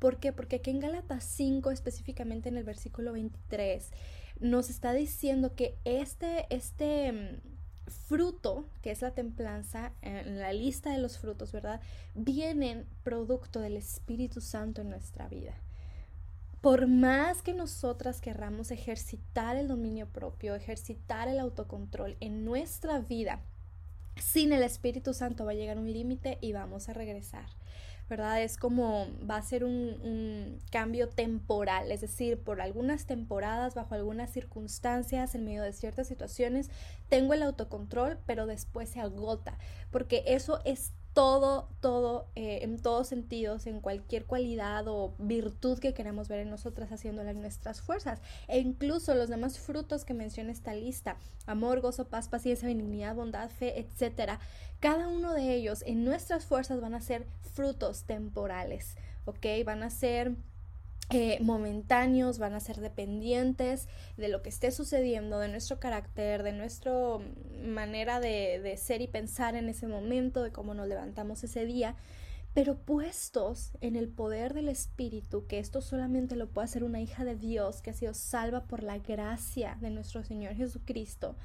¿Por 0.00 0.18
qué? 0.18 0.32
Porque 0.32 0.56
aquí 0.56 0.70
en 0.70 0.80
Gálatas 0.80 1.22
5, 1.24 1.70
específicamente 1.70 2.48
en 2.48 2.56
el 2.56 2.64
versículo 2.64 3.12
23, 3.12 3.92
nos 4.40 4.70
está 4.70 4.94
diciendo 4.94 5.54
que 5.54 5.76
este, 5.84 6.46
este 6.48 7.12
mm, 7.12 7.90
fruto, 7.90 8.66
que 8.80 8.92
es 8.92 9.02
la 9.02 9.10
templanza, 9.10 9.92
en 10.00 10.40
la 10.40 10.54
lista 10.54 10.90
de 10.90 10.98
los 10.98 11.18
frutos, 11.18 11.52
¿verdad? 11.52 11.82
Vienen 12.14 12.86
producto 13.04 13.60
del 13.60 13.76
Espíritu 13.76 14.40
Santo 14.40 14.80
en 14.80 14.88
nuestra 14.88 15.28
vida. 15.28 15.54
Por 16.62 16.86
más 16.86 17.42
que 17.42 17.52
nosotras 17.52 18.22
querramos 18.22 18.70
ejercitar 18.70 19.56
el 19.56 19.68
dominio 19.68 20.08
propio, 20.08 20.54
ejercitar 20.54 21.28
el 21.28 21.38
autocontrol 21.38 22.16
en 22.20 22.46
nuestra 22.46 23.00
vida, 23.00 23.40
sin 24.16 24.52
el 24.52 24.62
Espíritu 24.62 25.12
Santo 25.12 25.44
va 25.44 25.50
a 25.50 25.54
llegar 25.54 25.78
un 25.78 25.92
límite 25.92 26.38
y 26.40 26.52
vamos 26.52 26.88
a 26.88 26.94
regresar. 26.94 27.59
¿Verdad? 28.10 28.42
Es 28.42 28.56
como 28.56 29.06
va 29.28 29.36
a 29.36 29.42
ser 29.42 29.64
un, 29.64 30.58
cambio 30.70 31.08
temporal, 31.08 31.92
es 31.92 32.00
decir, 32.00 32.42
por 32.42 32.60
algunas 32.60 33.06
temporadas, 33.06 33.74
bajo 33.74 33.94
algunas 33.94 34.30
circunstancias, 34.30 35.34
en 35.34 35.44
medio 35.44 35.62
de 35.62 35.72
ciertas 35.72 36.08
situaciones, 36.08 36.70
tengo 37.08 37.34
el 37.34 37.42
autocontrol, 37.42 38.18
pero 38.26 38.46
después 38.46 38.90
se 38.90 39.00
agota, 39.00 39.56
porque 39.90 40.24
eso 40.26 40.60
es 40.64 40.92
todo, 41.12 41.68
todo, 41.80 42.26
eh, 42.36 42.60
en 42.62 42.80
todos 42.80 43.08
sentidos, 43.08 43.66
en 43.66 43.80
cualquier 43.80 44.26
cualidad 44.26 44.86
o 44.86 45.14
virtud 45.18 45.78
que 45.78 45.92
queremos 45.92 46.28
ver 46.28 46.40
en 46.40 46.50
nosotras, 46.50 46.92
haciéndola 46.92 47.32
en 47.32 47.40
nuestras 47.40 47.80
fuerzas. 47.80 48.20
E 48.48 48.58
incluso 48.58 49.14
los 49.14 49.28
demás 49.28 49.58
frutos 49.58 50.04
que 50.04 50.14
menciona 50.14 50.52
esta 50.52 50.74
lista, 50.74 51.16
amor, 51.46 51.80
gozo, 51.80 52.06
paz, 52.06 52.28
paciencia, 52.28 52.68
benignidad, 52.68 53.14
bondad, 53.14 53.50
fe, 53.50 53.80
etcétera, 53.80 54.38
cada 54.78 55.08
uno 55.08 55.34
de 55.34 55.54
ellos 55.54 55.82
en 55.86 56.04
nuestras 56.04 56.46
fuerzas 56.46 56.80
van 56.80 56.94
a 56.94 57.00
ser 57.00 57.26
frutos 57.54 58.04
temporales, 58.04 58.96
¿ok? 59.24 59.46
Van 59.64 59.82
a 59.82 59.90
ser 59.90 60.36
momentáneos, 61.40 62.38
van 62.38 62.54
a 62.54 62.60
ser 62.60 62.80
dependientes 62.80 63.88
de 64.16 64.28
lo 64.28 64.42
que 64.42 64.48
esté 64.48 64.70
sucediendo, 64.70 65.38
de 65.38 65.48
nuestro 65.48 65.80
carácter, 65.80 66.42
de 66.42 66.52
nuestra 66.52 66.92
manera 67.64 68.20
de, 68.20 68.60
de 68.60 68.76
ser 68.76 69.02
y 69.02 69.08
pensar 69.08 69.54
en 69.54 69.68
ese 69.68 69.86
momento, 69.86 70.42
de 70.42 70.52
cómo 70.52 70.74
nos 70.74 70.86
levantamos 70.88 71.42
ese 71.44 71.64
día, 71.64 71.96
pero 72.54 72.76
puestos 72.76 73.72
en 73.80 73.96
el 73.96 74.08
poder 74.08 74.54
del 74.54 74.68
Espíritu, 74.68 75.46
que 75.46 75.58
esto 75.58 75.80
solamente 75.80 76.36
lo 76.36 76.48
puede 76.48 76.64
hacer 76.64 76.82
una 76.82 77.00
hija 77.00 77.24
de 77.24 77.36
Dios 77.36 77.80
que 77.80 77.90
ha 77.90 77.94
sido 77.94 78.14
salva 78.14 78.64
por 78.64 78.82
la 78.82 78.98
gracia 78.98 79.78
de 79.80 79.90
nuestro 79.90 80.24
Señor 80.24 80.54
Jesucristo, 80.54 81.36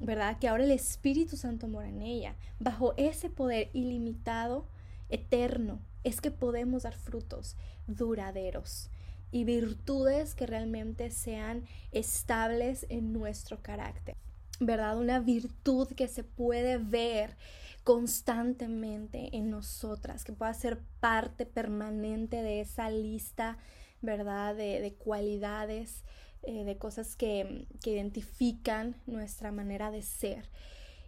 ¿verdad? 0.00 0.38
Que 0.38 0.48
ahora 0.48 0.64
el 0.64 0.70
Espíritu 0.70 1.36
Santo 1.36 1.66
mora 1.66 1.88
en 1.88 2.02
ella. 2.02 2.36
Bajo 2.58 2.94
ese 2.96 3.30
poder 3.30 3.70
ilimitado, 3.72 4.66
eterno, 5.08 5.80
es 6.02 6.20
que 6.20 6.30
podemos 6.30 6.82
dar 6.82 6.94
frutos 6.94 7.56
duraderos 7.86 8.90
y 9.34 9.42
virtudes 9.42 10.36
que 10.36 10.46
realmente 10.46 11.10
sean 11.10 11.64
estables 11.90 12.86
en 12.88 13.12
nuestro 13.12 13.60
carácter. 13.62 14.14
¿Verdad? 14.60 14.96
Una 14.96 15.18
virtud 15.18 15.88
que 15.88 16.06
se 16.06 16.22
puede 16.22 16.78
ver 16.78 17.36
constantemente 17.82 19.36
en 19.36 19.50
nosotras, 19.50 20.22
que 20.22 20.32
pueda 20.32 20.54
ser 20.54 20.78
parte 21.00 21.46
permanente 21.46 22.44
de 22.44 22.60
esa 22.60 22.90
lista, 22.90 23.58
¿verdad? 24.02 24.54
De, 24.54 24.94
cualidades, 24.98 26.04
eh, 26.44 26.62
de 26.62 26.78
cosas 26.78 27.16
que, 27.16 27.66
que 27.82 27.90
identifican 27.90 28.94
nuestra 29.04 29.50
manera 29.50 29.90
de 29.90 30.02
ser. 30.02 30.48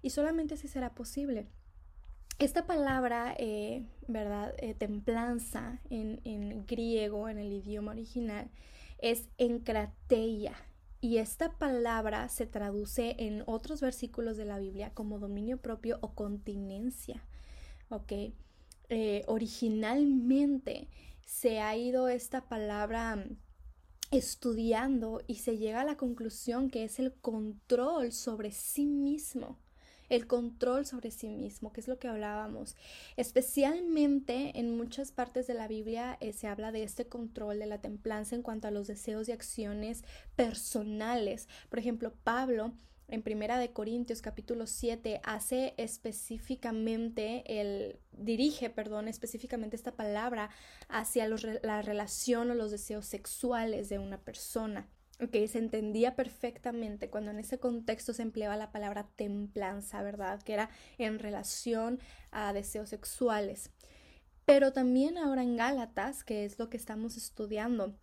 Y 0.03 0.11
solamente 0.11 0.55
así 0.55 0.67
será 0.67 0.97
posible. 0.97 1.47
Esta 2.39 2.67
palabra, 2.67 3.35
eh, 3.39 3.87
¿verdad? 4.09 4.55
Eh, 4.59 4.75
templanza 4.75 5.81
en, 5.89 6.67
griego, 6.67 7.31
en 7.31 7.39
el 7.39 7.51
idioma 7.51 7.93
original, 7.93 8.51
es 8.99 9.31
encrateia. 9.39 10.55
Y 11.01 11.17
esta 11.17 11.57
palabra 11.57 12.29
se 12.29 12.47
traduce 12.47 13.17
en 13.19 13.43
otros 13.47 13.81
versículos 13.81 14.37
de 14.37 14.45
la 14.45 14.59
Biblia 14.59 14.93
como 14.93 15.19
dominio 15.19 15.57
propio 15.57 15.99
o 16.03 16.15
continencia. 16.15 17.23
¿Ok? 17.89 18.13
Eh, 18.91 19.25
originalmente 19.29 20.89
se 21.25 21.61
ha 21.61 21.75
ido 21.75 22.09
esta 22.09 22.49
palabra 22.49 23.25
estudiando 24.11 25.23
y 25.27 25.37
se 25.37 25.57
llega 25.57 25.81
a 25.81 25.85
la 25.85 25.97
conclusión 25.97 26.69
que 26.69 26.85
es 26.85 26.99
el 26.99 27.15
control 27.15 28.13
sobre 28.13 28.53
sí 28.53 28.85
mismo 28.85 29.59
el 30.09 30.27
control 30.27 30.87
sobre 30.87 31.11
sí 31.11 31.29
mismo, 31.29 31.73
que 31.73 31.81
es 31.81 31.89
lo 31.89 31.99
que 31.99 32.09
hablábamos. 32.09 32.77
Especialmente 33.17 34.59
en 34.59 34.77
muchas 34.77 35.13
partes 35.13 35.47
de 35.47 35.55
la 35.55 35.69
Biblia 35.69 36.17
eh, 36.21 36.33
se 36.33 36.47
habla 36.47 36.73
de 36.73 36.83
este 36.83 37.07
control 37.07 37.59
de 37.59 37.67
la 37.67 37.81
templanza 37.81 38.35
en 38.35 38.43
cuanto 38.43 38.69
a 38.69 38.71
los 38.71 38.87
deseos 38.87 39.29
y 39.29 39.33
acciones 39.33 40.05
personales. 40.37 41.49
Por 41.69 41.79
ejemplo, 41.79 42.15
Pablo 42.25 42.73
en 43.09 43.23
Primera 43.23 43.59
de 43.59 43.73
Corintios 43.73 44.21
capítulo 44.21 44.67
7 44.67 45.21
hace 45.23 45.75
específicamente 45.77 47.61
el 47.61 48.01
dirige, 48.13 48.69
perdón, 48.69 49.07
específicamente 49.07 49.77
esta 49.77 49.93
palabra 49.93 50.51
hacia 50.89 51.29
la 51.29 51.83
relación 51.83 52.51
o 52.51 52.55
los 52.55 52.73
deseos 52.73 53.07
sexuales 53.07 53.89
de 53.89 54.01
una 54.01 54.19
persona. 54.19 54.89
Ok, 55.19 55.35
se 55.49 55.59
entendía 55.59 56.15
perfectamente 56.15 57.09
cuando 57.09 57.31
en 57.31 57.39
ese 57.39 57.59
contexto 57.59 58.13
se 58.13 58.21
empleaba 58.21 58.57
la 58.57 58.71
palabra 58.71 59.09
templanza, 59.17 60.03
¿verdad? 60.03 60.43
Que 60.43 60.53
era 60.53 60.69
en 60.99 61.19
relación 61.19 62.01
a 62.31 62.53
deseos 62.53 62.91
sexuales. 62.91 63.71
Pero 64.45 64.75
también 64.75 65.17
ahora 65.17 65.43
en 65.43 65.57
Gálatas, 65.57 66.23
que 66.23 66.45
es 66.45 66.59
lo 66.59 66.69
que 66.69 66.77
estamos 66.77 67.17
estudiando, 67.17 67.99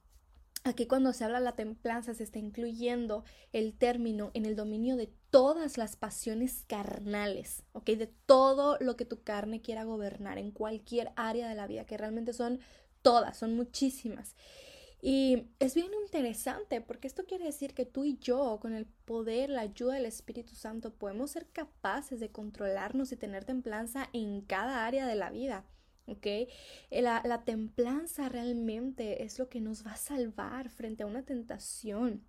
aquí 0.64 0.88
cuando 0.88 1.14
se 1.14 1.24
habla 1.24 1.38
de 1.38 1.46
la 1.46 1.56
templanza 1.56 2.16
se 2.16 2.24
está 2.24 2.40
incluyendo 2.40 3.24
el 3.52 3.78
término 3.78 4.32
en 4.34 4.48
el 4.48 4.56
dominio 4.56 4.96
de 4.96 5.14
todas 5.30 5.78
las 5.78 5.96
pasiones 5.96 6.66
carnales, 6.68 7.64
¿ok? 7.74 7.92
De 7.92 8.08
todo 8.08 8.78
lo 8.80 8.98
que 8.98 9.06
tu 9.06 9.22
carne 9.22 9.62
quiera 9.62 9.84
gobernar 9.84 10.40
en 10.40 10.50
cualquier 10.50 11.12
área 11.16 11.48
de 11.48 11.56
la 11.56 11.68
vida, 11.68 11.86
que 11.86 11.98
realmente 11.98 12.34
son 12.34 12.60
todas, 13.04 13.38
son 13.38 13.56
muchísimas. 13.56 14.36
Y 15.06 15.50
es 15.60 15.76
bien 15.76 15.94
interesante 16.02 16.80
porque 16.80 17.08
esto 17.08 17.26
quiere 17.26 17.44
decir 17.44 17.74
que 17.74 17.86
tú 17.86 18.06
y 18.06 18.18
yo, 18.20 18.60
con 18.62 18.74
el 18.74 18.86
poder, 18.86 19.50
la 19.50 19.60
ayuda 19.60 19.96
del 19.96 20.06
Espíritu 20.06 20.56
Santo, 20.56 20.94
podemos 20.94 21.32
ser 21.32 21.46
capaces 21.50 22.22
de 22.22 22.32
controlarnos 22.32 23.12
y 23.12 23.18
tener 23.18 23.44
templanza 23.44 24.08
en 24.14 24.40
cada 24.40 24.86
área 24.86 25.06
de 25.06 25.16
la 25.16 25.30
vida. 25.30 25.66
¿ok? 26.06 26.26
La, 26.90 27.22
la 27.26 27.44
templanza 27.44 28.30
realmente 28.30 29.26
es 29.26 29.40
lo 29.40 29.50
que 29.50 29.60
nos 29.60 29.86
va 29.86 29.92
a 29.92 29.98
salvar 29.98 30.70
frente 30.70 31.04
a 31.04 31.08
una 31.08 31.24
tentación 31.24 32.24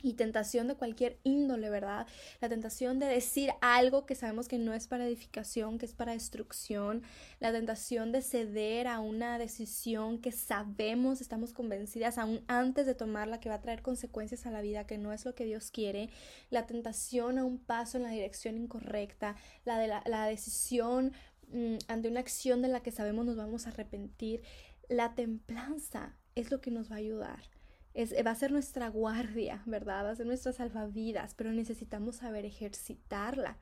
y 0.00 0.14
tentación 0.14 0.68
de 0.68 0.74
cualquier 0.74 1.18
índole, 1.22 1.68
¿verdad? 1.68 2.06
La 2.40 2.48
tentación 2.48 2.98
de 2.98 3.06
decir 3.06 3.50
algo 3.60 4.06
que 4.06 4.14
sabemos 4.14 4.48
que 4.48 4.58
no 4.58 4.72
es 4.74 4.88
para 4.88 5.06
edificación, 5.06 5.78
que 5.78 5.86
es 5.86 5.94
para 5.94 6.12
destrucción, 6.12 7.02
la 7.40 7.52
tentación 7.52 8.10
de 8.10 8.22
ceder 8.22 8.88
a 8.88 9.00
una 9.00 9.38
decisión 9.38 10.18
que 10.18 10.32
sabemos, 10.32 11.20
estamos 11.20 11.52
convencidas 11.52 12.18
aún 12.18 12.42
antes 12.48 12.86
de 12.86 12.94
tomarla 12.94 13.40
que 13.40 13.48
va 13.48 13.56
a 13.56 13.60
traer 13.60 13.82
consecuencias 13.82 14.46
a 14.46 14.50
la 14.50 14.62
vida, 14.62 14.86
que 14.86 14.98
no 14.98 15.12
es 15.12 15.24
lo 15.24 15.34
que 15.34 15.44
Dios 15.44 15.70
quiere, 15.70 16.08
la 16.50 16.66
tentación 16.66 17.38
a 17.38 17.44
un 17.44 17.58
paso 17.58 17.96
en 17.96 18.04
la 18.04 18.10
dirección 18.10 18.56
incorrecta, 18.56 19.36
la 19.64 19.78
de 19.78 19.88
la, 19.88 20.26
decisión 20.26 21.12
mm, 21.48 21.76
ante 21.88 22.08
una 22.08 22.20
acción 22.20 22.62
de 22.62 22.68
la 22.68 22.82
que 22.82 22.90
sabemos 22.90 23.26
nos 23.26 23.36
vamos 23.36 23.66
a 23.66 23.70
arrepentir, 23.70 24.42
la 24.88 25.14
templanza 25.14 26.16
es 26.34 26.50
lo 26.50 26.60
que 26.60 26.70
nos 26.70 26.90
va 26.90 26.96
a 26.96 26.98
ayudar 26.98 27.61
va 27.94 28.30
a 28.30 28.34
ser 28.34 28.52
nuestra 28.52 28.88
guardia, 28.88 29.62
¿verdad? 29.66 30.04
Va 30.04 30.10
a 30.10 30.16
ser 30.16 30.26
nuestra 30.26 30.52
salvavidas, 30.52 31.34
pero 31.34 31.52
necesitamos 31.52 32.16
saber 32.16 32.44
ejercitarla. 32.44 33.58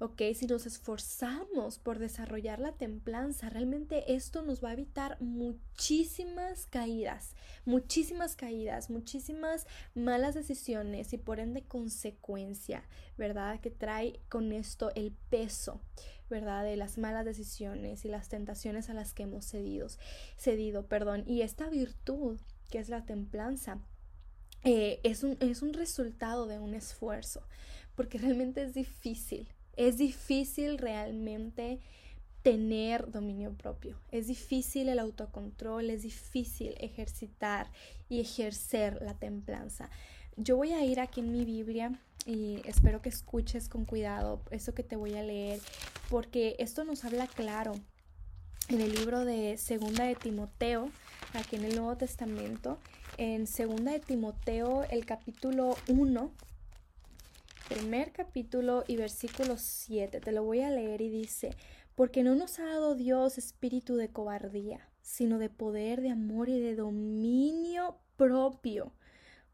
¿ok? 0.00 0.22
Si 0.34 0.46
nos 0.46 0.66
esforzamos 0.66 1.78
por 1.78 1.98
desarrollar 1.98 2.60
la 2.60 2.72
templanza, 2.72 3.48
realmente 3.48 4.14
esto 4.14 4.42
nos 4.42 4.62
va 4.62 4.70
a 4.70 4.74
evitar 4.74 5.20
muchísimas 5.20 6.66
caídas, 6.66 7.34
muchísimas 7.64 8.36
caídas, 8.36 8.90
muchísimas 8.90 9.66
malas 9.94 10.34
decisiones 10.34 11.12
y 11.12 11.18
por 11.18 11.40
ende 11.40 11.62
consecuencia, 11.62 12.84
¿verdad? 13.16 13.60
Que 13.60 13.70
trae 13.70 14.20
con 14.28 14.52
esto 14.52 14.92
el 14.94 15.12
peso, 15.30 15.80
¿verdad? 16.30 16.64
De 16.64 16.76
las 16.76 16.96
malas 16.96 17.24
decisiones 17.24 18.04
y 18.04 18.08
las 18.08 18.28
tentaciones 18.28 18.90
a 18.90 18.94
las 18.94 19.14
que 19.14 19.24
hemos 19.24 19.46
cedido, 19.46 19.88
cedido, 20.36 20.86
perdón. 20.86 21.24
Y 21.26 21.42
esta 21.42 21.68
virtud 21.68 22.38
que 22.68 22.78
es 22.78 22.88
la 22.88 23.04
templanza, 23.04 23.78
eh, 24.64 25.00
es, 25.02 25.22
un, 25.22 25.36
es 25.40 25.62
un 25.62 25.72
resultado 25.72 26.46
de 26.46 26.58
un 26.58 26.74
esfuerzo, 26.74 27.42
porque 27.94 28.18
realmente 28.18 28.62
es 28.62 28.74
difícil, 28.74 29.48
es 29.76 29.98
difícil 29.98 30.78
realmente 30.78 31.80
tener 32.42 33.10
dominio 33.10 33.52
propio, 33.54 34.00
es 34.10 34.26
difícil 34.26 34.88
el 34.88 34.98
autocontrol, 34.98 35.90
es 35.90 36.02
difícil 36.02 36.74
ejercitar 36.78 37.70
y 38.08 38.20
ejercer 38.20 39.00
la 39.02 39.14
templanza. 39.14 39.90
Yo 40.36 40.56
voy 40.56 40.72
a 40.72 40.84
ir 40.84 41.00
aquí 41.00 41.20
en 41.20 41.32
mi 41.32 41.44
Biblia 41.44 42.00
y 42.26 42.60
espero 42.64 43.02
que 43.02 43.08
escuches 43.08 43.68
con 43.68 43.84
cuidado 43.84 44.42
eso 44.50 44.74
que 44.74 44.82
te 44.82 44.96
voy 44.96 45.14
a 45.14 45.22
leer, 45.22 45.60
porque 46.08 46.56
esto 46.58 46.84
nos 46.84 47.04
habla 47.04 47.26
claro 47.26 47.74
en 48.68 48.82
el 48.82 48.94
libro 48.94 49.24
de 49.24 49.56
Segunda 49.56 50.04
de 50.04 50.14
Timoteo, 50.14 50.90
aquí 51.32 51.56
en 51.56 51.64
el 51.64 51.74
Nuevo 51.74 51.96
Testamento, 51.96 52.78
en 53.16 53.46
Segunda 53.46 53.92
de 53.92 54.00
Timoteo, 54.00 54.84
el 54.90 55.06
capítulo 55.06 55.74
1, 55.88 56.30
primer 57.70 58.12
capítulo 58.12 58.84
y 58.86 58.96
versículo 58.96 59.56
7. 59.56 60.20
Te 60.20 60.32
lo 60.32 60.44
voy 60.44 60.60
a 60.60 60.70
leer 60.70 61.00
y 61.00 61.08
dice, 61.08 61.56
porque 61.94 62.22
no 62.22 62.34
nos 62.34 62.58
ha 62.58 62.66
dado 62.66 62.94
Dios 62.94 63.38
espíritu 63.38 63.96
de 63.96 64.10
cobardía, 64.10 64.86
sino 65.00 65.38
de 65.38 65.48
poder, 65.48 66.02
de 66.02 66.10
amor 66.10 66.50
y 66.50 66.60
de 66.60 66.76
dominio 66.76 67.96
propio. 68.16 68.92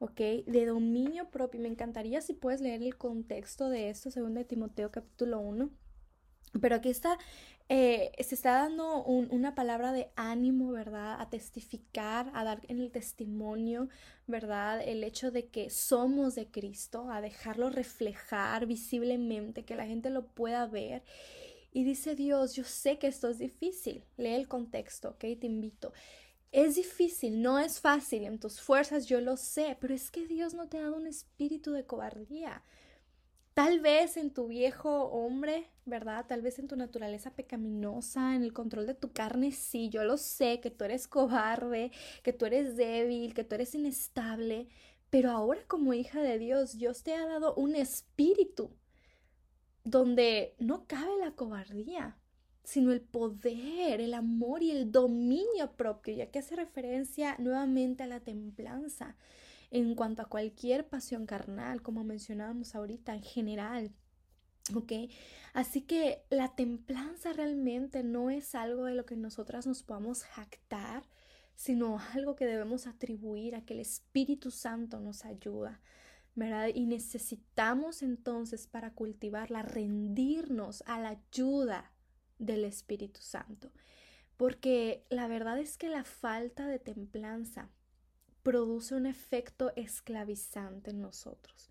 ¿Ok? 0.00 0.18
De 0.46 0.66
dominio 0.66 1.30
propio. 1.30 1.60
Me 1.60 1.68
encantaría 1.68 2.20
si 2.20 2.32
puedes 2.34 2.60
leer 2.60 2.82
el 2.82 2.96
contexto 2.96 3.68
de 3.68 3.90
esto, 3.90 4.10
Segunda 4.10 4.40
de 4.40 4.44
Timoteo 4.44 4.90
capítulo 4.90 5.38
1. 5.38 5.70
Pero 6.60 6.76
aquí 6.76 6.88
está 6.88 7.18
eh, 7.68 8.12
se 8.22 8.34
está 8.34 8.52
dando 8.52 9.02
una 9.04 9.54
palabra 9.54 9.92
de 9.92 10.10
ánimo, 10.16 10.70
¿verdad? 10.70 11.20
A 11.20 11.30
testificar, 11.30 12.30
a 12.34 12.44
dar 12.44 12.60
en 12.68 12.78
el 12.78 12.90
testimonio, 12.90 13.88
¿verdad? 14.26 14.82
El 14.86 15.02
hecho 15.02 15.30
de 15.30 15.46
que 15.48 15.70
somos 15.70 16.34
de 16.34 16.50
Cristo, 16.50 17.10
a 17.10 17.22
dejarlo 17.22 17.70
reflejar 17.70 18.66
visiblemente, 18.66 19.64
que 19.64 19.76
la 19.76 19.86
gente 19.86 20.10
lo 20.10 20.26
pueda 20.26 20.66
ver. 20.66 21.04
Y 21.72 21.84
dice 21.84 22.14
Dios, 22.14 22.54
yo 22.54 22.64
sé 22.64 22.98
que 22.98 23.06
esto 23.06 23.28
es 23.28 23.38
difícil. 23.38 24.04
Lee 24.16 24.34
el 24.34 24.46
contexto, 24.46 25.10
¿ok? 25.10 25.20
Te 25.20 25.46
invito. 25.46 25.92
Es 26.52 26.76
difícil, 26.76 27.42
no 27.42 27.58
es 27.58 27.80
fácil 27.80 28.24
en 28.24 28.38
tus 28.38 28.60
fuerzas, 28.60 29.06
yo 29.06 29.20
lo 29.20 29.36
sé, 29.36 29.76
pero 29.80 29.92
es 29.92 30.10
que 30.10 30.26
Dios 30.26 30.54
no 30.54 30.68
te 30.68 30.78
ha 30.78 30.82
dado 30.82 30.96
un 30.96 31.08
espíritu 31.08 31.72
de 31.72 31.84
cobardía. 31.84 32.62
Tal 33.54 33.78
vez 33.78 34.16
en 34.16 34.32
tu 34.32 34.48
viejo 34.48 35.04
hombre, 35.04 35.70
¿verdad? 35.86 36.26
Tal 36.26 36.42
vez 36.42 36.58
en 36.58 36.66
tu 36.66 36.74
naturaleza 36.74 37.30
pecaminosa, 37.36 38.34
en 38.34 38.42
el 38.42 38.52
control 38.52 38.88
de 38.88 38.94
tu 38.94 39.12
carne, 39.12 39.52
sí, 39.52 39.90
yo 39.90 40.02
lo 40.02 40.16
sé, 40.16 40.58
que 40.60 40.72
tú 40.72 40.84
eres 40.84 41.06
cobarde, 41.06 41.92
que 42.24 42.32
tú 42.32 42.46
eres 42.46 42.76
débil, 42.76 43.32
que 43.32 43.44
tú 43.44 43.54
eres 43.54 43.72
inestable, 43.76 44.66
pero 45.08 45.30
ahora 45.30 45.60
como 45.68 45.94
hija 45.94 46.20
de 46.20 46.40
Dios, 46.40 46.76
Dios 46.78 47.04
te 47.04 47.14
ha 47.14 47.26
dado 47.26 47.54
un 47.54 47.76
espíritu 47.76 48.72
donde 49.84 50.56
no 50.58 50.86
cabe 50.88 51.16
la 51.20 51.30
cobardía, 51.36 52.18
sino 52.64 52.90
el 52.90 53.02
poder, 53.02 54.00
el 54.00 54.14
amor 54.14 54.64
y 54.64 54.72
el 54.72 54.90
dominio 54.90 55.76
propio, 55.76 56.12
ya 56.16 56.30
que 56.32 56.40
hace 56.40 56.56
referencia 56.56 57.36
nuevamente 57.38 58.02
a 58.02 58.08
la 58.08 58.18
templanza 58.18 59.16
en 59.74 59.96
cuanto 59.96 60.22
a 60.22 60.26
cualquier 60.26 60.88
pasión 60.88 61.26
carnal, 61.26 61.82
como 61.82 62.04
mencionábamos 62.04 62.76
ahorita, 62.76 63.14
en 63.14 63.22
general. 63.22 63.92
¿Ok? 64.74 64.92
Así 65.52 65.82
que 65.82 66.22
la 66.30 66.54
templanza 66.54 67.32
realmente 67.32 68.04
no 68.04 68.30
es 68.30 68.54
algo 68.54 68.84
de 68.84 68.94
lo 68.94 69.04
que 69.04 69.16
nosotras 69.16 69.66
nos 69.66 69.82
podamos 69.82 70.22
jactar, 70.22 71.02
sino 71.56 71.98
algo 72.14 72.36
que 72.36 72.46
debemos 72.46 72.86
atribuir 72.86 73.56
a 73.56 73.64
que 73.64 73.74
el 73.74 73.80
Espíritu 73.80 74.52
Santo 74.52 75.00
nos 75.00 75.24
ayuda. 75.24 75.80
¿verdad? 76.36 76.68
Y 76.72 76.86
necesitamos 76.86 78.02
entonces 78.02 78.66
para 78.66 78.92
cultivarla 78.92 79.62
rendirnos 79.62 80.82
a 80.86 81.00
la 81.00 81.10
ayuda 81.10 81.92
del 82.38 82.64
Espíritu 82.64 83.20
Santo. 83.20 83.72
Porque 84.36 85.04
la 85.10 85.28
verdad 85.28 85.58
es 85.58 85.76
que 85.76 85.88
la 85.88 86.04
falta 86.04 86.66
de 86.66 86.80
templanza 86.80 87.70
produce 88.44 88.94
un 88.94 89.06
efecto 89.06 89.72
esclavizante 89.74 90.90
en 90.90 91.00
nosotros. 91.00 91.70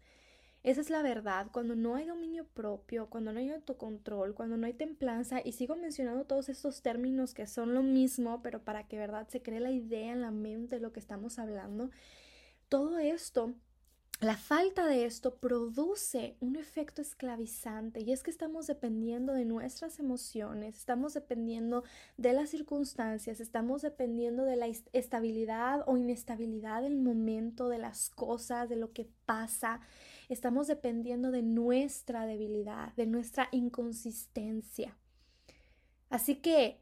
Esa 0.64 0.82
es 0.82 0.90
la 0.90 1.02
verdad, 1.02 1.48
cuando 1.52 1.76
no 1.76 1.96
hay 1.96 2.06
dominio 2.06 2.46
propio, 2.46 3.10
cuando 3.10 3.32
no 3.32 3.40
hay 3.40 3.50
autocontrol, 3.52 4.34
cuando 4.34 4.58
no 4.58 4.66
hay 4.66 4.74
templanza, 4.74 5.42
y 5.44 5.52
sigo 5.52 5.76
mencionando 5.76 6.26
todos 6.26 6.50
estos 6.50 6.82
términos 6.82 7.34
que 7.34 7.48
son 7.48 7.74
lo 7.74 7.84
mismo, 7.84 8.42
pero 8.42 8.64
para 8.64 8.88
que 8.88 8.98
verdad 8.98 9.28
se 9.28 9.42
cree 9.42 9.60
la 9.60 9.72
idea 9.72 10.14
en 10.14 10.22
la 10.22 10.32
mente 10.32 10.78
de 10.78 10.82
lo 10.82 10.94
que 10.94 11.02
estamos 11.02 11.38
hablando, 11.38 11.92
todo 12.70 12.98
esto 12.98 13.54
la 14.20 14.38
falta 14.38 14.88
de 14.88 15.06
esto 15.06 15.36
produce 15.36 16.38
un 16.40 16.56
efecto 16.56 17.02
esclavizante 17.02 18.00
y 18.02 18.14
es 18.14 18.24
que 18.24 18.32
estamos 18.32 18.68
dependiendo 18.68 19.34
de 19.34 19.44
nuestras 19.44 20.00
emociones, 20.00 20.78
estamos 20.78 21.14
dependiendo 21.14 21.84
de 22.18 22.32
las 22.32 22.50
circunstancias, 22.50 23.42
estamos 23.42 23.82
dependiendo 23.82 24.46
de 24.46 24.56
la 24.56 24.68
estabilidad 24.68 25.84
o 25.88 25.98
inestabilidad 25.98 26.82
del 26.82 26.96
momento, 26.96 27.68
de 27.68 27.80
las 27.80 28.10
cosas, 28.10 28.70
de 28.70 28.78
lo 28.78 28.94
que 28.94 29.10
pasa, 29.26 29.82
estamos 30.30 30.68
dependiendo 30.68 31.32
de 31.32 31.42
nuestra 31.42 32.26
debilidad, 32.26 32.94
de 32.94 33.08
nuestra 33.08 33.50
inconsistencia. 33.52 34.96
Así 36.10 36.36
que 36.36 36.80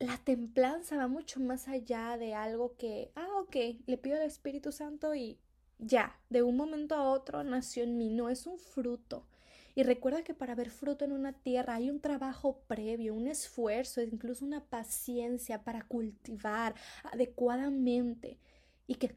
la 0.00 0.16
templanza 0.18 0.96
va 0.96 1.06
mucho 1.06 1.38
más 1.38 1.68
allá 1.68 2.16
de 2.16 2.34
algo 2.34 2.74
que, 2.76 3.12
ah, 3.14 3.28
ok, 3.42 3.56
le 3.86 3.98
pido 3.98 4.16
al 4.16 4.22
Espíritu 4.22 4.72
Santo 4.72 5.14
y 5.14 5.38
ya, 5.80 6.18
de 6.28 6.42
un 6.42 6.56
momento 6.56 6.94
a 6.94 7.08
otro 7.08 7.42
nació 7.42 7.84
en 7.84 7.96
mí, 7.96 8.10
no 8.10 8.28
es 8.28 8.46
un 8.46 8.58
fruto. 8.58 9.26
Y 9.74 9.82
recuerda 9.82 10.22
que 10.22 10.34
para 10.34 10.54
ver 10.54 10.70
fruto 10.70 11.04
en 11.04 11.12
una 11.12 11.32
tierra 11.32 11.76
hay 11.76 11.90
un 11.90 12.00
trabajo 12.00 12.60
previo, 12.66 13.14
un 13.14 13.28
esfuerzo, 13.28 14.02
incluso 14.02 14.44
una 14.44 14.64
paciencia 14.64 15.62
para 15.62 15.82
cultivar 15.82 16.74
adecuadamente 17.04 18.38
y 18.86 18.96
que, 18.96 19.16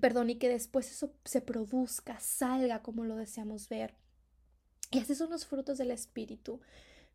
perdón, 0.00 0.30
y 0.30 0.36
que 0.36 0.48
después 0.48 0.90
eso 0.90 1.12
se 1.24 1.42
produzca, 1.42 2.18
salga 2.18 2.82
como 2.82 3.04
lo 3.04 3.16
deseamos 3.16 3.68
ver. 3.68 3.94
Y 4.90 4.98
esos 4.98 5.18
son 5.18 5.30
los 5.30 5.46
frutos 5.46 5.78
del 5.78 5.90
Espíritu. 5.90 6.60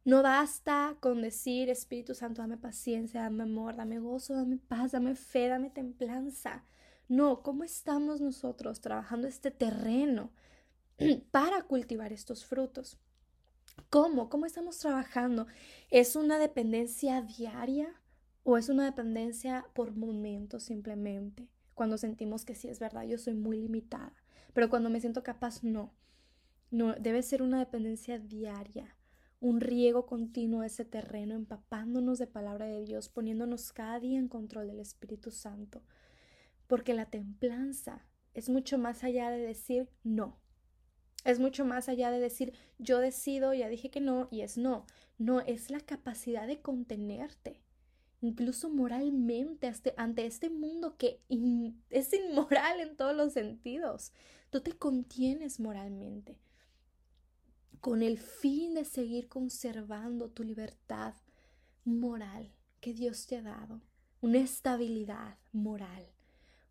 No 0.06 0.22
basta 0.22 0.96
con 1.00 1.22
decir, 1.22 1.70
Espíritu 1.70 2.14
Santo, 2.14 2.42
dame 2.42 2.58
paciencia, 2.58 3.24
dame 3.24 3.44
amor, 3.44 3.76
dame 3.76 4.00
gozo, 4.00 4.36
dame 4.36 4.58
paz, 4.58 4.92
dame 4.92 5.16
fe, 5.16 5.48
dame 5.48 5.72
templanza. 5.72 6.64
No, 7.08 7.44
¿cómo 7.44 7.64
estamos 7.64 8.20
nosotros 8.20 8.82
trabajando 8.82 9.28
este 9.28 9.52
terreno 9.52 10.32
para 11.32 11.62
cultivar 11.62 12.12
estos 12.12 12.46
frutos? 12.46 12.98
¿Cómo? 13.92 14.28
¿Cómo 14.30 14.48
estamos 14.48 14.80
trabajando? 14.80 15.46
¿Es 15.92 16.16
una 16.16 16.40
dependencia 16.40 17.22
diaria 17.22 18.02
o 18.44 18.58
es 18.58 18.70
una 18.70 18.86
dependencia 18.86 19.68
por 19.74 19.96
momentos 19.96 20.64
simplemente? 20.64 21.48
Cuando 21.76 22.00
sentimos 22.00 22.44
que 22.44 22.56
sí 22.56 22.70
es 22.70 22.80
verdad, 22.80 23.04
yo 23.04 23.20
soy 23.20 23.36
muy 23.36 23.58
limitada, 23.58 24.14
pero 24.54 24.70
cuando 24.70 24.90
me 24.90 25.02
siento 25.02 25.22
capaz, 25.22 25.64
no. 25.64 25.94
No, 26.72 26.96
debe 26.96 27.22
ser 27.22 27.44
una 27.44 27.60
dependencia 27.60 28.18
diaria, 28.18 28.98
un 29.40 29.62
riego 29.62 30.08
continuo 30.08 30.62
de 30.62 30.68
ese 30.68 30.86
terreno, 30.86 31.36
empapándonos 31.36 32.18
de 32.18 32.26
palabra 32.26 32.66
de 32.66 32.82
Dios, 32.82 33.10
poniéndonos 33.10 33.72
cada 33.74 34.00
día 34.00 34.18
en 34.18 34.28
control 34.28 34.68
del 34.68 34.80
Espíritu 34.80 35.30
Santo 35.30 35.84
porque 36.68 36.94
la 36.94 37.06
templanza 37.06 38.06
es 38.34 38.50
mucho 38.50 38.78
más 38.78 39.04
allá 39.04 39.30
de 39.30 39.40
decir 39.40 39.90
no. 40.04 40.40
Es 41.24 41.40
mucho 41.40 41.66
más 41.66 41.90
allá 41.90 42.12
de 42.12 42.20
decir 42.20 42.54
yo 42.78 43.00
decido, 43.00 43.54
ya 43.54 43.68
dije 43.68 43.90
que 43.90 44.02
no 44.02 44.28
y 44.32 44.42
es 44.42 44.58
no. 44.58 44.86
No, 45.18 45.42
es 45.42 45.72
la 45.72 45.80
capacidad 45.80 46.46
de 46.46 46.62
contenerte, 46.62 47.62
incluso 48.22 48.70
moralmente, 48.70 49.72
ante 49.98 50.26
este 50.26 50.50
mundo 50.50 50.98
que 50.98 51.22
es 51.90 52.14
inmoral 52.14 52.80
en 52.80 52.96
todos 52.96 53.16
los 53.16 53.34
sentidos. 53.34 54.12
Tú 54.50 54.62
te 54.62 54.74
contienes 54.78 55.60
moralmente 55.60 56.38
con 57.86 58.02
el 58.02 58.18
fin 58.18 58.74
de 58.74 58.84
seguir 58.84 59.28
conservando 59.28 60.32
tu 60.32 60.44
libertad 60.44 61.14
moral 61.84 62.52
que 62.82 62.94
Dios 62.94 63.28
te 63.28 63.38
ha 63.38 63.42
dado, 63.44 63.82
una 64.22 64.40
estabilidad 64.40 65.38
moral. 65.52 66.15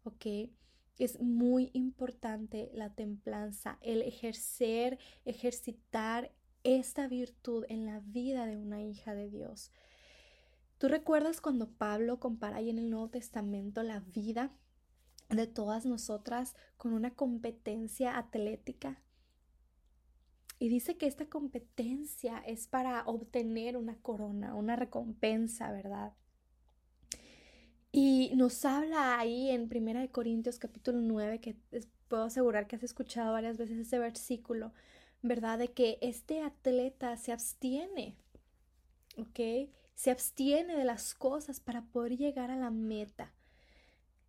¿Ok? 0.04 0.50
Es 0.98 1.20
muy 1.20 1.70
importante 1.72 2.70
la 2.72 2.94
templanza, 2.94 3.78
el 3.80 4.02
ejercer, 4.02 4.98
ejercitar 5.24 6.32
esta 6.62 7.08
virtud 7.08 7.64
en 7.68 7.84
la 7.84 8.00
vida 8.00 8.46
de 8.46 8.56
una 8.56 8.82
hija 8.82 9.14
de 9.14 9.28
Dios. 9.28 9.72
¿Tú 10.78 10.88
recuerdas 10.88 11.40
cuando 11.40 11.70
Pablo 11.70 12.20
compara 12.20 12.56
ahí 12.56 12.70
en 12.70 12.78
el 12.78 12.90
Nuevo 12.90 13.08
Testamento 13.08 13.82
la 13.82 14.00
vida 14.00 14.52
de 15.30 15.46
todas 15.46 15.86
nosotras 15.86 16.54
con 16.76 16.92
una 16.92 17.14
competencia 17.14 18.16
atlética? 18.16 19.00
Y 20.58 20.68
dice 20.68 20.96
que 20.96 21.06
esta 21.06 21.26
competencia 21.26 22.38
es 22.38 22.68
para 22.68 23.02
obtener 23.06 23.76
una 23.76 23.96
corona, 23.96 24.54
una 24.54 24.76
recompensa, 24.76 25.70
¿verdad? 25.72 26.14
Y 27.96 28.32
nos 28.34 28.64
habla 28.64 29.20
ahí 29.20 29.50
en 29.50 29.68
Primera 29.68 30.00
de 30.00 30.08
Corintios 30.08 30.58
capítulo 30.58 30.98
9, 31.00 31.38
que 31.38 31.54
puedo 32.08 32.24
asegurar 32.24 32.66
que 32.66 32.74
has 32.74 32.82
escuchado 32.82 33.32
varias 33.32 33.56
veces 33.56 33.78
ese 33.78 34.00
versículo, 34.00 34.72
¿verdad? 35.22 35.60
De 35.60 35.68
que 35.68 35.98
este 36.00 36.42
atleta 36.42 37.16
se 37.16 37.30
abstiene, 37.30 38.16
¿ok? 39.16 39.70
Se 39.94 40.10
abstiene 40.10 40.76
de 40.76 40.84
las 40.84 41.14
cosas 41.14 41.60
para 41.60 41.82
poder 41.82 42.16
llegar 42.16 42.50
a 42.50 42.56
la 42.56 42.72
meta. 42.72 43.32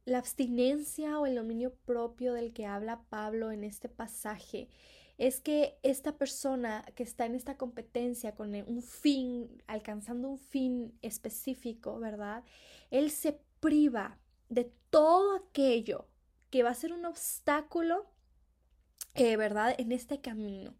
La 0.05 0.19
abstinencia 0.19 1.19
o 1.19 1.25
el 1.25 1.33
dominio 1.33 1.73
propio 1.73 2.33
del 2.33 2.53
que 2.53 2.67
habla 2.67 3.01
Pablo 3.09 3.51
en 3.51 3.63
este 3.63 3.89
pasaje 3.89 4.69
es 5.17 5.39
que 5.39 5.79
esta 5.81 6.17
persona 6.17 6.85
que 6.93 7.01
está 7.01 7.25
en 7.25 7.33
esta 7.33 7.57
competencia 7.57 8.35
con 8.35 8.53
un 8.53 8.83
fin, 8.83 9.49
alcanzando 9.65 10.29
un 10.29 10.37
fin 10.37 10.93
específico, 11.01 11.99
¿verdad? 11.99 12.43
Él 12.91 13.09
se 13.11 13.39
priva 13.65 14.19
de 14.47 14.71
todo 14.91 15.35
aquello 15.37 16.07
que 16.51 16.61
va 16.61 16.69
a 16.69 16.75
ser 16.75 16.93
un 16.93 17.03
obstáculo, 17.03 18.05
eh, 19.15 19.37
¿verdad? 19.37 19.73
En 19.79 19.91
este 19.91 20.21
camino, 20.21 20.75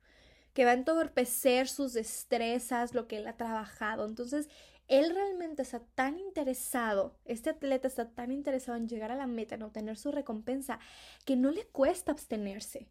que 0.54 0.66
va 0.66 0.72
a 0.72 0.76
entorpecer 0.76 1.68
sus 1.68 1.94
destrezas, 1.94 2.94
lo 2.94 3.08
que 3.08 3.18
él 3.18 3.26
ha 3.26 3.38
trabajado. 3.38 4.06
Entonces, 4.06 4.50
él 4.88 5.16
realmente 5.16 5.64
está 5.64 5.80
tan 5.80 6.20
interesado, 6.20 7.18
este 7.26 7.50
atleta 7.50 7.88
está 7.88 8.12
tan 8.12 8.32
interesado 8.32 8.78
en 8.78 8.88
llegar 8.88 9.12
a 9.12 9.16
la 9.16 9.26
meta, 9.26 9.56
en 9.56 9.64
obtener 9.64 9.98
su 9.98 10.12
recompensa, 10.12 10.78
que 11.26 11.36
no 11.36 11.50
le 11.50 11.66
cuesta 11.66 12.12
abstenerse. 12.12 12.88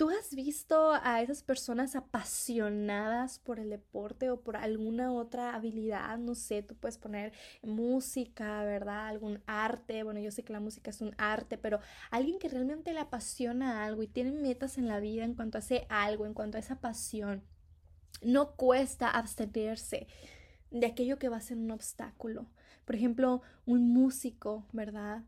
¿Tú 0.00 0.08
has 0.08 0.34
visto 0.34 0.92
a 0.94 1.20
esas 1.20 1.42
personas 1.42 1.94
apasionadas 1.94 3.38
por 3.38 3.60
el 3.60 3.68
deporte 3.68 4.30
o 4.30 4.40
por 4.40 4.56
alguna 4.56 5.12
otra 5.12 5.54
habilidad? 5.54 6.16
No 6.16 6.34
sé, 6.34 6.62
tú 6.62 6.74
puedes 6.74 6.96
poner 6.96 7.34
música, 7.62 8.64
¿verdad? 8.64 9.08
Algún 9.08 9.42
arte. 9.44 10.02
Bueno, 10.02 10.18
yo 10.18 10.30
sé 10.30 10.42
que 10.42 10.54
la 10.54 10.60
música 10.60 10.88
es 10.88 11.02
un 11.02 11.14
arte, 11.18 11.58
pero 11.58 11.80
alguien 12.10 12.38
que 12.38 12.48
realmente 12.48 12.94
le 12.94 13.00
apasiona 13.00 13.84
algo 13.84 14.02
y 14.02 14.08
tiene 14.08 14.32
metas 14.32 14.78
en 14.78 14.88
la 14.88 15.00
vida 15.00 15.22
en 15.22 15.34
cuanto 15.34 15.58
a 15.58 15.60
ese 15.60 15.84
algo, 15.90 16.24
en 16.24 16.32
cuanto 16.32 16.56
a 16.56 16.60
esa 16.60 16.80
pasión. 16.80 17.44
No 18.22 18.56
cuesta 18.56 19.10
abstenerse 19.10 20.06
de 20.70 20.86
aquello 20.86 21.18
que 21.18 21.28
va 21.28 21.36
a 21.36 21.42
ser 21.42 21.58
un 21.58 21.72
obstáculo. 21.72 22.46
Por 22.86 22.94
ejemplo, 22.94 23.42
un 23.66 23.92
músico, 23.92 24.66
¿verdad? 24.72 25.24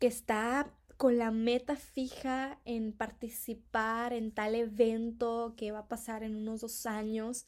Que 0.00 0.08
está 0.08 0.72
con 0.96 1.18
la 1.18 1.30
meta 1.30 1.76
fija 1.76 2.58
en 2.64 2.92
participar 2.92 4.12
en 4.12 4.32
tal 4.32 4.54
evento 4.54 5.54
que 5.56 5.72
va 5.72 5.80
a 5.80 5.88
pasar 5.88 6.22
en 6.22 6.36
unos 6.36 6.62
dos 6.62 6.86
años. 6.86 7.46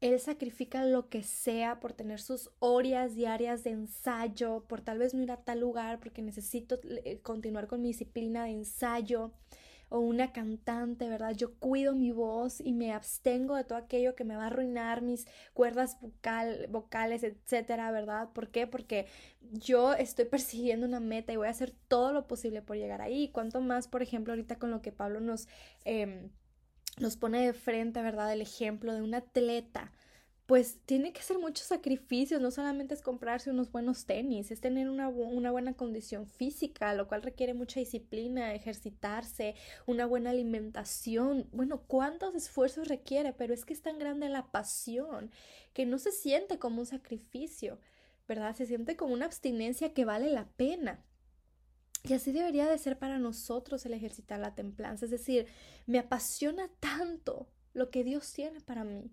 Él 0.00 0.18
sacrifica 0.20 0.84
lo 0.84 1.08
que 1.08 1.22
sea 1.22 1.80
por 1.80 1.92
tener 1.92 2.20
sus 2.20 2.50
horas 2.60 3.14
diarias 3.14 3.64
de 3.64 3.70
ensayo, 3.70 4.64
por 4.68 4.80
tal 4.80 4.98
vez 4.98 5.12
no 5.12 5.22
ir 5.22 5.32
a 5.32 5.42
tal 5.42 5.60
lugar 5.60 5.98
porque 5.98 6.22
necesito 6.22 6.78
eh, 6.84 7.20
continuar 7.22 7.66
con 7.66 7.82
mi 7.82 7.88
disciplina 7.88 8.44
de 8.44 8.50
ensayo 8.50 9.32
o 9.88 9.98
una 10.00 10.32
cantante, 10.32 11.08
¿verdad? 11.08 11.34
Yo 11.34 11.54
cuido 11.54 11.94
mi 11.94 12.12
voz 12.12 12.60
y 12.60 12.72
me 12.72 12.92
abstengo 12.92 13.56
de 13.56 13.64
todo 13.64 13.78
aquello 13.78 14.14
que 14.14 14.24
me 14.24 14.36
va 14.36 14.44
a 14.44 14.46
arruinar 14.48 15.02
mis 15.02 15.26
cuerdas 15.54 16.00
vocal, 16.00 16.66
vocales, 16.70 17.22
etcétera, 17.22 17.90
¿verdad? 17.90 18.30
¿Por 18.32 18.48
qué? 18.50 18.66
Porque 18.66 19.06
yo 19.40 19.94
estoy 19.94 20.26
persiguiendo 20.26 20.86
una 20.86 21.00
meta 21.00 21.32
y 21.32 21.36
voy 21.36 21.46
a 21.48 21.50
hacer 21.50 21.72
todo 21.88 22.12
lo 22.12 22.26
posible 22.26 22.62
por 22.62 22.76
llegar 22.76 23.00
ahí. 23.00 23.30
Cuanto 23.30 23.60
más, 23.60 23.88
por 23.88 24.02
ejemplo, 24.02 24.32
ahorita 24.32 24.58
con 24.58 24.70
lo 24.70 24.82
que 24.82 24.92
Pablo 24.92 25.20
nos... 25.20 25.48
Eh, 25.84 26.30
nos 26.98 27.16
pone 27.16 27.46
de 27.46 27.52
frente, 27.52 28.02
¿verdad? 28.02 28.32
El 28.32 28.40
ejemplo 28.40 28.92
de 28.92 29.02
un 29.02 29.14
atleta 29.14 29.92
pues 30.48 30.78
tiene 30.86 31.12
que 31.12 31.20
hacer 31.20 31.38
muchos 31.38 31.66
sacrificios, 31.66 32.40
no 32.40 32.50
solamente 32.50 32.94
es 32.94 33.02
comprarse 33.02 33.50
unos 33.50 33.70
buenos 33.70 34.06
tenis, 34.06 34.50
es 34.50 34.62
tener 34.62 34.88
una, 34.88 35.06
una, 35.10 35.50
buena 35.50 35.74
condición 35.74 36.26
física, 36.26 36.94
lo 36.94 37.06
cual 37.06 37.22
requiere 37.22 37.52
mucha 37.52 37.80
disciplina, 37.80 38.54
ejercitarse, 38.54 39.56
una 39.84 40.06
buena 40.06 40.30
alimentación. 40.30 41.50
Bueno, 41.52 41.82
¿cuántos 41.86 42.34
esfuerzos 42.34 42.88
requiere? 42.88 43.34
Pero 43.34 43.52
es 43.52 43.66
que 43.66 43.74
es 43.74 43.82
tan 43.82 43.98
grande 43.98 44.30
la 44.30 44.50
pasión 44.50 45.30
que 45.74 45.84
no 45.84 45.98
se 45.98 46.12
siente 46.12 46.58
como 46.58 46.80
un 46.80 46.86
sacrificio, 46.86 47.78
¿verdad? 48.26 48.56
Se 48.56 48.64
siente 48.64 48.96
como 48.96 49.12
una 49.12 49.26
abstinencia 49.26 49.92
que 49.92 50.06
vale 50.06 50.30
la 50.30 50.48
pena. 50.48 51.04
Y 52.04 52.14
así 52.14 52.32
debería 52.32 52.70
de 52.70 52.78
ser 52.78 52.98
para 52.98 53.18
nosotros 53.18 53.84
el 53.84 53.92
ejercitar 53.92 54.40
la 54.40 54.54
templanza, 54.54 55.04
es 55.04 55.10
decir, 55.10 55.46
me 55.84 55.98
apasiona 55.98 56.70
tanto 56.80 57.50
lo 57.74 57.90
que 57.90 58.02
Dios 58.02 58.32
tiene 58.32 58.62
para 58.62 58.84
mí 58.84 59.10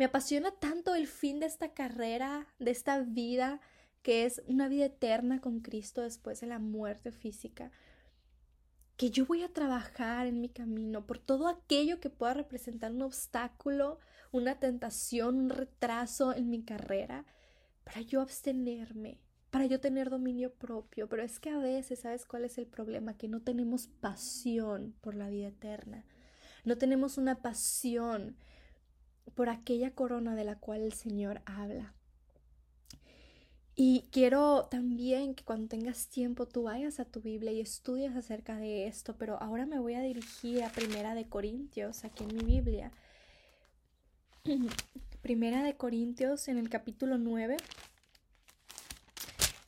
me 0.00 0.06
apasiona 0.06 0.50
tanto 0.50 0.94
el 0.94 1.06
fin 1.06 1.40
de 1.40 1.46
esta 1.46 1.74
carrera, 1.74 2.46
de 2.58 2.70
esta 2.70 3.00
vida, 3.00 3.60
que 4.00 4.24
es 4.24 4.40
una 4.46 4.66
vida 4.66 4.86
eterna 4.86 5.42
con 5.42 5.60
Cristo 5.60 6.00
después 6.00 6.40
de 6.40 6.46
la 6.46 6.58
muerte 6.58 7.12
física, 7.12 7.70
que 8.96 9.10
yo 9.10 9.26
voy 9.26 9.42
a 9.42 9.52
trabajar 9.52 10.26
en 10.26 10.40
mi 10.40 10.48
camino 10.48 11.06
por 11.06 11.18
todo 11.18 11.48
aquello 11.48 12.00
que 12.00 12.08
pueda 12.08 12.32
representar 12.32 12.92
un 12.92 13.02
obstáculo, 13.02 13.98
una 14.32 14.58
tentación, 14.58 15.38
un 15.38 15.50
retraso 15.50 16.34
en 16.34 16.48
mi 16.48 16.62
carrera, 16.62 17.26
para 17.84 18.00
yo 18.00 18.22
abstenerme, 18.22 19.20
para 19.50 19.66
yo 19.66 19.80
tener 19.80 20.08
dominio 20.08 20.54
propio. 20.54 21.10
Pero 21.10 21.22
es 21.22 21.38
que 21.40 21.50
a 21.50 21.58
veces, 21.58 22.00
¿sabes 22.00 22.24
cuál 22.24 22.46
es 22.46 22.56
el 22.56 22.66
problema? 22.66 23.18
Que 23.18 23.28
no 23.28 23.42
tenemos 23.42 23.86
pasión 23.86 24.94
por 25.02 25.14
la 25.14 25.28
vida 25.28 25.48
eterna. 25.48 26.06
No 26.64 26.78
tenemos 26.78 27.18
una 27.18 27.42
pasión 27.42 28.38
por 29.34 29.48
aquella 29.48 29.94
corona 29.94 30.34
de 30.34 30.44
la 30.44 30.56
cual 30.56 30.82
el 30.82 30.92
Señor 30.92 31.42
habla. 31.46 31.94
Y 33.82 34.08
quiero 34.12 34.66
también 34.70 35.34
que 35.34 35.44
cuando 35.44 35.68
tengas 35.68 36.08
tiempo 36.08 36.46
tú 36.46 36.64
vayas 36.64 37.00
a 37.00 37.06
tu 37.06 37.20
Biblia 37.22 37.52
y 37.52 37.60
estudies 37.60 38.14
acerca 38.14 38.56
de 38.56 38.86
esto, 38.86 39.16
pero 39.16 39.40
ahora 39.40 39.64
me 39.64 39.78
voy 39.78 39.94
a 39.94 40.02
dirigir 40.02 40.62
a 40.62 40.70
Primera 40.70 41.14
de 41.14 41.28
Corintios, 41.28 42.04
aquí 42.04 42.24
en 42.24 42.36
mi 42.36 42.42
Biblia. 42.42 42.92
Primera 45.22 45.62
de 45.62 45.76
Corintios 45.76 46.48
en 46.48 46.58
el 46.58 46.68
capítulo 46.68 47.16
9 47.16 47.56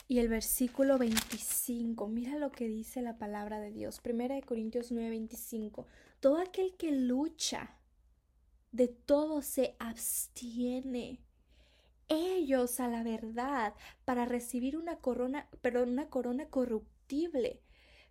y 0.07 0.19
el 0.19 0.27
versículo 0.27 0.99
25. 0.99 2.07
Mira 2.07 2.37
lo 2.37 2.51
que 2.51 2.67
dice 2.67 3.01
la 3.01 3.17
palabra 3.17 3.59
de 3.59 3.71
Dios. 3.71 3.99
Primera 3.99 4.35
de 4.35 4.43
Corintios 4.43 4.91
9, 4.91 5.09
25. 5.09 5.87
Todo 6.19 6.37
aquel 6.37 6.75
que 6.75 6.91
lucha 6.91 7.77
de 8.73 8.87
todo 8.87 9.41
se 9.41 9.75
abstiene. 9.79 11.21
Ellos 12.09 12.79
a 12.79 12.89
la 12.89 13.03
verdad 13.03 13.73
para 14.03 14.25
recibir 14.25 14.75
una 14.75 14.97
corona, 14.97 15.47
pero 15.61 15.83
una 15.83 16.09
corona 16.09 16.47
corruptible, 16.47 17.61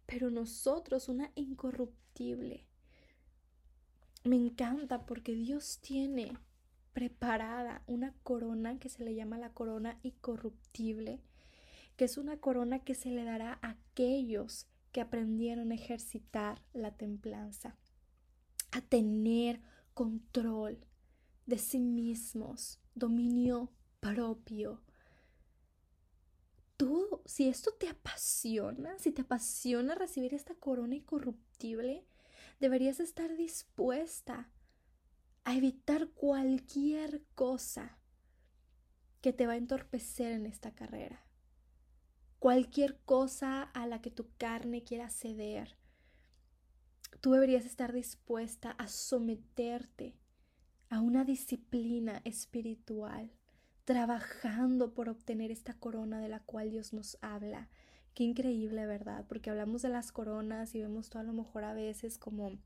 pero 0.06 0.30
nosotros 0.30 1.08
una 1.08 1.30
incorruptible. 1.34 2.64
Me 4.24 4.36
encanta 4.36 5.04
porque 5.04 5.34
Dios 5.34 5.80
tiene 5.82 6.38
preparada 6.92 7.82
una 7.86 8.14
corona 8.22 8.78
que 8.78 8.88
se 8.88 9.04
le 9.04 9.14
llama 9.14 9.38
la 9.38 9.52
corona 9.52 9.98
incorruptible, 10.02 11.20
que 11.96 12.04
es 12.04 12.18
una 12.18 12.36
corona 12.36 12.78
que 12.78 12.94
se 12.94 13.10
le 13.10 13.24
dará 13.24 13.58
a 13.62 13.70
aquellos 13.70 14.68
que 14.92 15.00
aprendieron 15.00 15.72
a 15.72 15.74
ejercitar 15.74 16.62
la 16.72 16.92
templanza, 16.92 17.76
a 18.70 18.80
tener 18.80 19.60
control 19.94 20.86
de 21.46 21.58
sí 21.58 21.78
mismos, 21.78 22.80
dominio 22.94 23.72
propio. 24.00 24.82
Tú, 26.76 27.22
si 27.24 27.48
esto 27.48 27.72
te 27.78 27.88
apasiona, 27.88 28.98
si 28.98 29.12
te 29.12 29.22
apasiona 29.22 29.94
recibir 29.94 30.34
esta 30.34 30.54
corona 30.54 30.96
incorruptible, 30.96 32.04
deberías 32.60 33.00
estar 33.00 33.36
dispuesta 33.36 34.50
a 35.44 35.54
evitar 35.54 36.08
cualquier 36.10 37.24
cosa 37.34 37.98
que 39.20 39.32
te 39.32 39.46
va 39.46 39.52
a 39.52 39.56
entorpecer 39.56 40.32
en 40.32 40.46
esta 40.46 40.74
carrera. 40.74 41.24
Cualquier 42.38 42.98
cosa 43.04 43.62
a 43.62 43.86
la 43.86 44.00
que 44.00 44.10
tu 44.10 44.28
carne 44.36 44.82
quiera 44.82 45.08
ceder, 45.10 45.76
Tú 47.20 47.32
deberías 47.32 47.64
estar 47.64 47.92
dispuesta 47.92 48.72
a 48.72 48.88
someterte 48.88 50.14
a 50.88 51.00
una 51.00 51.24
disciplina 51.24 52.20
espiritual, 52.24 53.30
trabajando 53.84 54.92
por 54.94 55.08
obtener 55.08 55.50
esta 55.50 55.74
corona 55.74 56.20
de 56.20 56.28
la 56.28 56.40
cual 56.40 56.70
Dios 56.70 56.92
nos 56.92 57.16
habla. 57.22 57.68
Qué 58.14 58.24
increíble, 58.24 58.86
¿verdad? 58.86 59.24
Porque 59.28 59.50
hablamos 59.50 59.82
de 59.82 59.88
las 59.88 60.12
coronas 60.12 60.74
y 60.74 60.82
vemos 60.82 61.08
todo 61.08 61.20
a 61.20 61.24
lo 61.24 61.32
mejor 61.32 61.64
a 61.64 61.72
veces 61.72 62.18
como 62.18 62.58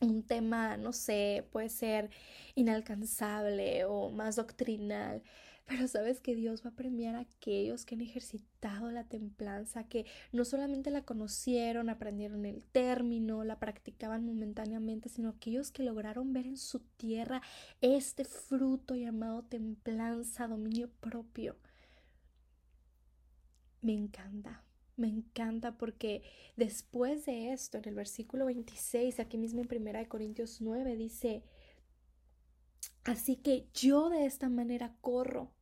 un 0.00 0.22
tema, 0.22 0.76
no 0.76 0.92
sé, 0.92 1.46
puede 1.52 1.68
ser 1.68 2.10
inalcanzable 2.54 3.84
o 3.84 4.10
más 4.10 4.36
doctrinal, 4.36 5.22
pero 5.66 5.88
sabes 5.88 6.20
que 6.20 6.36
Dios 6.36 6.64
va 6.64 6.70
a 6.70 6.76
premiar 6.76 7.16
a 7.16 7.20
aquellos 7.20 7.84
que 7.84 7.96
han 7.96 8.00
ejercitado 8.00 8.90
la 8.92 9.04
templanza, 9.04 9.88
que 9.88 10.06
no 10.32 10.44
solamente 10.44 10.90
la 10.92 11.04
conocieron, 11.04 11.90
aprendieron 11.90 12.46
el 12.46 12.64
término, 12.64 13.42
la 13.42 13.58
practicaban 13.58 14.24
momentáneamente, 14.24 15.08
sino 15.08 15.30
aquellos 15.30 15.72
que 15.72 15.82
lograron 15.82 16.32
ver 16.32 16.46
en 16.46 16.56
su 16.56 16.80
tierra 16.80 17.42
este 17.80 18.24
fruto 18.24 18.94
llamado 18.94 19.42
templanza, 19.42 20.46
dominio 20.46 20.88
propio. 21.00 21.56
Me 23.82 23.92
encanta. 23.92 24.62
Me 24.96 25.08
encanta 25.08 25.76
porque 25.76 26.22
después 26.56 27.26
de 27.26 27.52
esto, 27.52 27.78
en 27.78 27.88
el 27.88 27.94
versículo 27.94 28.46
26, 28.46 29.20
aquí 29.20 29.36
mismo 29.36 29.60
en 29.60 29.68
1 29.88 30.08
Corintios 30.08 30.62
9, 30.62 30.96
dice, 30.96 31.42
así 33.04 33.36
que 33.36 33.66
yo 33.74 34.08
de 34.08 34.24
esta 34.24 34.48
manera 34.48 34.96
corro 35.02 35.55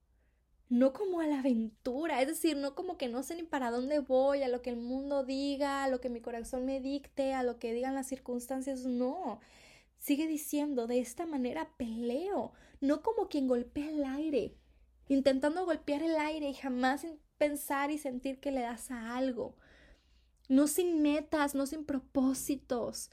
no 0.69 0.93
como 0.93 1.21
a 1.21 1.27
la 1.27 1.41
aventura, 1.41 2.21
es 2.23 2.29
decir, 2.29 2.57
no 2.57 2.75
como 2.75 2.97
que 2.97 3.09
no 3.09 3.23
sé 3.23 3.37
ni 3.37 3.43
para 3.43 3.71
dónde 3.71 3.99
voy, 4.01 4.43
a 4.43 4.49
lo 4.49 4.63
que 4.63 4.71
el 4.71 4.77
mundo 4.77 5.25
diga, 5.25 5.85
a 5.85 5.89
lo 5.89 6.01
que 6.01 6.09
mi 6.09 6.21
corazón 6.21 6.65
me 6.67 6.81
dicte, 6.81 7.35
a 7.35 7.43
lo 7.43 7.59
que 7.59 7.73
digan 7.75 7.95
las 7.95 8.09
circunstancias, 8.09 8.85
no. 8.87 9.41
Sigue 9.99 10.27
diciendo, 10.27 10.87
de 10.87 11.01
esta 11.01 11.27
manera 11.27 11.71
peleo, 11.77 12.53
no 12.81 13.03
como 13.03 13.29
quien 13.29 13.49
golpea 13.49 13.89
el 13.91 14.05
aire, 14.05 14.55
intentando 15.09 15.65
golpear 15.65 16.03
el 16.03 16.17
aire 16.17 16.49
y 16.49 16.55
jamás 16.55 17.07
pensar 17.39 17.91
y 17.91 17.99
sentir 17.99 18.41
que 18.41 18.51
le 18.51 18.63
das 18.63 18.91
a 18.91 19.17
algo. 19.17 19.57
No 20.49 20.67
sin 20.67 21.03
metas, 21.03 21.55
no 21.55 21.67
sin 21.67 21.85
propósitos, 21.85 23.11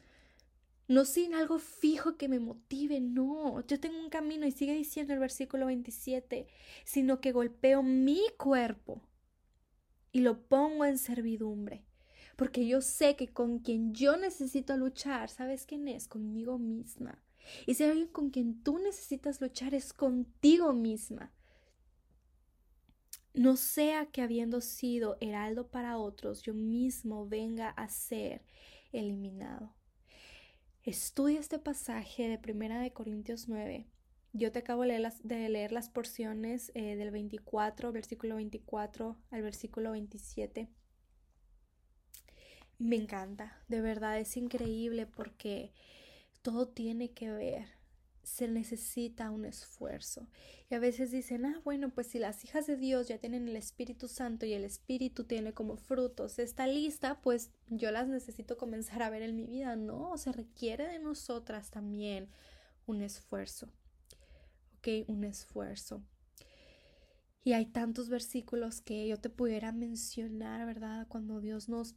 no 0.91 1.06
sin 1.06 1.34
algo 1.34 1.58
fijo 1.58 2.17
que 2.17 2.27
me 2.27 2.39
motive, 2.39 2.99
no, 2.99 3.65
yo 3.65 3.80
tengo 3.80 3.97
un 3.97 4.10
camino 4.10 4.45
y 4.45 4.51
sigue 4.51 4.73
diciendo 4.73 5.13
el 5.13 5.19
versículo 5.19 5.67
27, 5.67 6.47
sino 6.84 7.21
que 7.21 7.32
golpeo 7.32 7.82
mi 7.82 8.19
cuerpo 8.38 9.01
y 10.12 10.19
lo 10.19 10.41
pongo 10.49 10.84
en 10.84 10.97
servidumbre, 10.97 11.86
porque 12.36 12.67
yo 12.67 12.82
sé 12.82 13.15
que 13.15 13.30
con 13.30 13.60
quien 13.60 13.93
yo 13.93 14.17
necesito 14.17 14.75
luchar, 14.75 15.30
¿sabes 15.30 15.65
quién 15.65 15.88
es? 15.88 16.10
Conmigo 16.10 16.58
misma. 16.58 17.23
Y 17.65 17.75
si 17.75 17.84
hay 17.84 17.91
alguien 17.91 18.10
con 18.10 18.30
quien 18.30 18.62
tú 18.62 18.77
necesitas 18.77 19.39
luchar 19.39 19.73
es 19.73 19.93
contigo 19.93 20.73
misma. 20.73 21.32
No 23.34 23.56
sea 23.56 24.08
que 24.08 24.21
habiendo 24.21 24.60
sido 24.60 25.15
heraldo 25.21 25.69
para 25.69 25.97
otros, 25.97 26.41
yo 26.41 26.54
mismo 26.54 27.30
venga 27.30 27.69
a 27.69 27.88
ser 27.88 28.43
eliminado. 28.91 29.73
Estudia 30.84 31.39
este 31.39 31.60
pasaje 31.60 32.28
de 32.28 32.39
Primera 32.39 32.80
de 32.82 32.91
Corintios 32.91 33.48
9. 33.48 33.86
Yo 34.34 34.52
te 34.52 34.60
acabo 34.60 34.82
de 34.82 35.48
leer 35.50 35.72
las, 35.72 35.89
porciones 35.89 36.72
eh, 36.74 36.96
del 36.96 37.12
24, 37.12 37.91
versículo 37.91 38.38
24 38.38 39.15
al 39.30 39.41
versículo 39.44 39.91
27. 39.91 40.70
Me 42.80 42.96
encanta, 42.96 43.62
de 43.67 43.82
verdad 43.82 44.17
es 44.17 44.36
increíble 44.38 45.06
porque 45.06 45.72
todo 46.41 46.67
tiene 46.67 47.12
que 47.12 47.30
ver 47.30 47.67
se 48.24 48.48
necesita 48.48 49.32
un 49.32 49.46
esfuerzo. 49.46 50.28
Y 50.70 50.76
a 50.76 50.80
veces 50.80 51.12
dicen, 51.12 51.46
ah, 51.46 51.62
bueno, 51.64 51.90
pues 51.90 52.08
si 52.08 52.20
las 52.20 52.44
hijas 52.44 52.68
de 52.68 52.78
Dios 52.78 53.08
ya 53.08 53.18
tienen 53.18 53.48
el 53.48 53.56
Espíritu 53.56 54.08
Santo 54.08 54.46
y 54.46 54.54
el 54.54 54.64
Espíritu 54.64 55.26
tiene 55.26 55.54
como 55.54 55.76
frutos 55.76 56.40
esta 56.40 56.68
lista, 56.68 57.20
pues 57.22 57.52
yo 57.68 57.92
las 57.92 58.08
necesito 58.08 58.58
comenzar 58.58 59.04
a 59.04 59.10
ver 59.10 59.22
en 59.22 59.36
mi 59.36 59.46
vida. 59.46 59.76
No, 59.76 60.18
se 60.18 60.32
requiere 60.32 60.88
de 60.88 61.00
nosotras 61.00 61.72
también 61.72 62.30
un 62.86 63.02
esfuerzo. 63.02 63.70
¿Ok? 64.78 65.08
Un 65.08 65.24
esfuerzo. 65.24 66.04
Y 67.44 67.54
hay 67.54 67.66
tantos 67.66 68.10
versículos 68.10 68.82
que 68.82 69.08
yo 69.08 69.20
te 69.20 69.30
pudiera 69.30 69.72
mencionar, 69.72 70.66
¿verdad? 70.66 71.08
Cuando 71.08 71.42
Dios 71.42 71.70
nos 71.70 71.96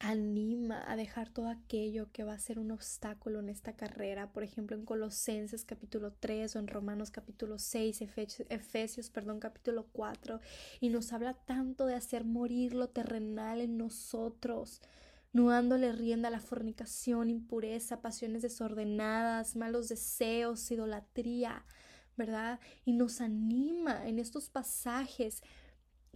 anima 0.00 0.82
a 0.90 0.96
dejar 0.96 1.28
todo 1.28 1.48
aquello 1.48 2.10
que 2.10 2.24
va 2.24 2.32
a 2.32 2.38
ser 2.38 2.58
un 2.58 2.70
obstáculo 2.70 3.38
en 3.40 3.50
esta 3.50 3.76
carrera, 3.76 4.32
por 4.32 4.42
ejemplo 4.42 4.74
en 4.74 4.86
Colosenses 4.86 5.66
capítulo 5.66 6.14
3 6.18 6.56
o 6.56 6.58
en 6.58 6.68
Romanos 6.68 7.10
capítulo 7.10 7.58
6, 7.58 8.02
Efesios, 8.48 9.10
perdón, 9.10 9.40
capítulo 9.40 9.86
4, 9.92 10.40
y 10.80 10.88
nos 10.88 11.12
habla 11.12 11.34
tanto 11.34 11.84
de 11.84 11.94
hacer 11.94 12.24
morir 12.24 12.72
lo 12.72 12.88
terrenal 12.88 13.60
en 13.60 13.76
nosotros, 13.76 14.80
no 15.34 15.50
dándole 15.50 15.92
rienda 15.92 16.28
a 16.28 16.32
la 16.32 16.40
fornicación, 16.40 17.28
impureza, 17.28 18.00
pasiones 18.00 18.40
desordenadas, 18.40 19.54
malos 19.54 19.90
deseos, 19.90 20.70
idolatría, 20.70 21.66
¿verdad? 22.16 22.58
Y 22.86 22.94
nos 22.94 23.20
anima 23.20 24.08
en 24.08 24.18
estos 24.18 24.48
pasajes 24.48 25.42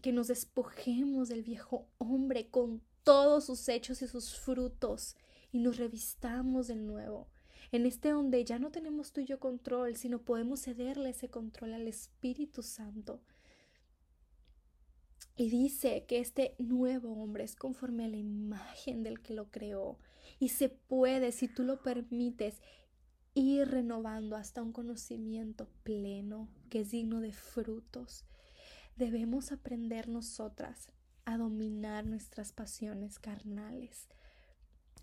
que 0.00 0.12
nos 0.12 0.28
despojemos 0.28 1.28
del 1.28 1.42
viejo 1.42 1.86
hombre 1.98 2.48
con 2.48 2.82
todos 3.04 3.44
sus 3.44 3.68
hechos 3.68 4.02
y 4.02 4.08
sus 4.08 4.34
frutos 4.36 5.16
y 5.52 5.58
nos 5.60 5.76
revistamos 5.76 6.66
de 6.66 6.76
nuevo. 6.76 7.28
En 7.70 7.86
este 7.86 8.10
donde 8.10 8.44
ya 8.44 8.58
no 8.58 8.70
tenemos 8.70 9.12
tú 9.12 9.20
y 9.20 9.26
yo 9.26 9.38
control, 9.38 9.96
sino 9.96 10.20
podemos 10.20 10.62
cederle 10.62 11.10
ese 11.10 11.28
control 11.28 11.74
al 11.74 11.86
Espíritu 11.86 12.62
Santo. 12.62 13.20
Y 15.36 15.50
dice 15.50 16.04
que 16.06 16.18
este 16.18 16.54
nuevo 16.58 17.12
hombre 17.20 17.44
es 17.44 17.56
conforme 17.56 18.04
a 18.04 18.08
la 18.08 18.16
imagen 18.16 19.02
del 19.02 19.20
que 19.20 19.34
lo 19.34 19.50
creó. 19.50 19.98
Y 20.38 20.50
se 20.50 20.68
puede, 20.68 21.32
si 21.32 21.48
tú 21.48 21.64
lo 21.64 21.82
permites, 21.82 22.60
ir 23.34 23.68
renovando 23.68 24.36
hasta 24.36 24.62
un 24.62 24.72
conocimiento 24.72 25.68
pleno 25.82 26.48
que 26.70 26.80
es 26.80 26.90
digno 26.90 27.20
de 27.20 27.32
frutos. 27.32 28.24
Debemos 28.96 29.50
aprender 29.50 30.08
nosotras 30.08 30.90
a 31.24 31.36
dominar 31.36 32.06
nuestras 32.06 32.52
pasiones 32.52 33.18
carnales, 33.18 34.08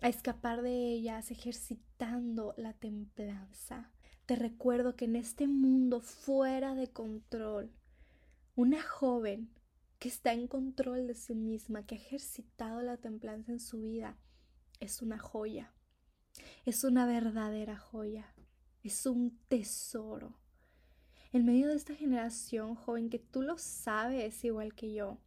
a 0.00 0.08
escapar 0.08 0.62
de 0.62 0.92
ellas 0.92 1.30
ejercitando 1.30 2.54
la 2.56 2.72
templanza. 2.72 3.90
Te 4.26 4.36
recuerdo 4.36 4.96
que 4.96 5.04
en 5.04 5.16
este 5.16 5.46
mundo 5.46 6.00
fuera 6.00 6.74
de 6.74 6.90
control, 6.90 7.72
una 8.54 8.82
joven 8.82 9.50
que 9.98 10.08
está 10.08 10.32
en 10.32 10.48
control 10.48 11.06
de 11.06 11.14
sí 11.14 11.34
misma, 11.34 11.86
que 11.86 11.94
ha 11.94 11.98
ejercitado 11.98 12.82
la 12.82 12.96
templanza 12.96 13.52
en 13.52 13.60
su 13.60 13.82
vida, 13.82 14.18
es 14.80 15.00
una 15.00 15.18
joya, 15.18 15.72
es 16.64 16.82
una 16.82 17.06
verdadera 17.06 17.76
joya, 17.76 18.34
es 18.82 19.06
un 19.06 19.38
tesoro. 19.48 20.36
En 21.32 21.46
medio 21.46 21.68
de 21.68 21.76
esta 21.76 21.94
generación 21.94 22.74
joven 22.74 23.10
que 23.10 23.18
tú 23.18 23.42
lo 23.42 23.58
sabes 23.58 24.44
igual 24.44 24.74
que 24.74 24.92
yo, 24.92 25.18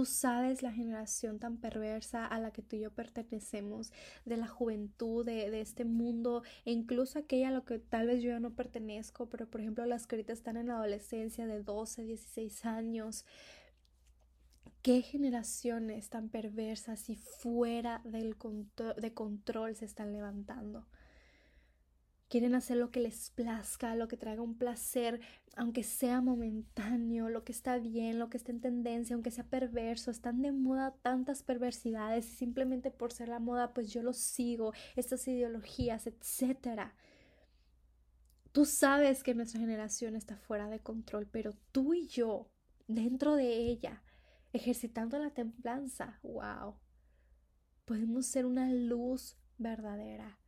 Tú 0.00 0.06
sabes 0.06 0.62
la 0.62 0.72
generación 0.72 1.38
tan 1.38 1.58
perversa 1.58 2.24
a 2.24 2.40
la 2.40 2.52
que 2.52 2.62
tú 2.62 2.76
y 2.76 2.80
yo 2.80 2.90
pertenecemos, 2.90 3.92
de 4.24 4.38
la 4.38 4.46
juventud, 4.46 5.26
de, 5.26 5.60
este 5.60 5.84
mundo, 5.84 6.42
e 6.64 6.72
incluso 6.72 7.18
aquella 7.18 7.48
a 7.48 7.50
la 7.50 7.60
que 7.66 7.78
tal 7.78 8.06
vez 8.06 8.22
yo 8.22 8.40
no 8.40 8.54
pertenezco, 8.54 9.28
pero 9.28 9.46
por 9.46 9.60
ejemplo 9.60 9.84
las 9.84 10.06
que 10.06 10.16
ahorita 10.16 10.32
están 10.32 10.56
en 10.56 10.68
la 10.68 10.76
adolescencia 10.76 11.46
de 11.46 11.62
12, 11.62 12.04
16 12.04 12.64
años. 12.64 13.26
¿Qué 14.80 15.02
generaciones 15.02 16.08
tan 16.08 16.30
perversas 16.30 17.10
y 17.10 17.16
fuera 17.16 18.00
del 18.06 18.36
de 18.96 19.12
control 19.12 19.76
se 19.76 19.84
están 19.84 20.14
levantando? 20.14 20.86
Quieren 22.30 22.54
hacer 22.54 22.76
lo 22.76 22.92
que 22.92 23.00
les 23.00 23.30
plazca, 23.30 23.96
lo 23.96 24.06
que 24.06 24.16
traiga 24.16 24.40
un 24.40 24.56
placer, 24.56 25.20
aunque 25.56 25.82
sea 25.82 26.20
momentáneo, 26.20 27.28
lo 27.28 27.42
que 27.42 27.50
está 27.50 27.78
bien, 27.78 28.20
lo 28.20 28.30
que 28.30 28.36
está 28.36 28.52
en 28.52 28.60
tendencia, 28.60 29.14
aunque 29.14 29.32
sea 29.32 29.42
perverso. 29.42 30.12
Están 30.12 30.40
de 30.40 30.52
moda 30.52 30.94
tantas 31.02 31.42
perversidades 31.42 32.28
y 32.28 32.36
simplemente 32.36 32.92
por 32.92 33.12
ser 33.12 33.30
la 33.30 33.40
moda, 33.40 33.74
pues 33.74 33.92
yo 33.92 34.04
lo 34.04 34.12
sigo, 34.12 34.72
estas 34.94 35.26
ideologías, 35.26 36.06
etcétera. 36.06 36.94
Tú 38.52 38.64
sabes 38.64 39.24
que 39.24 39.34
nuestra 39.34 39.58
generación 39.58 40.14
está 40.14 40.36
fuera 40.36 40.68
de 40.68 40.78
control, 40.78 41.26
pero 41.26 41.56
tú 41.72 41.94
y 41.94 42.06
yo, 42.06 42.48
dentro 42.86 43.34
de 43.34 43.56
ella, 43.56 44.04
ejercitando 44.52 45.18
la 45.18 45.30
templanza, 45.30 46.20
wow, 46.22 46.76
podemos 47.86 48.26
ser 48.26 48.46
una 48.46 48.72
luz 48.72 49.36
verdadera 49.58 50.39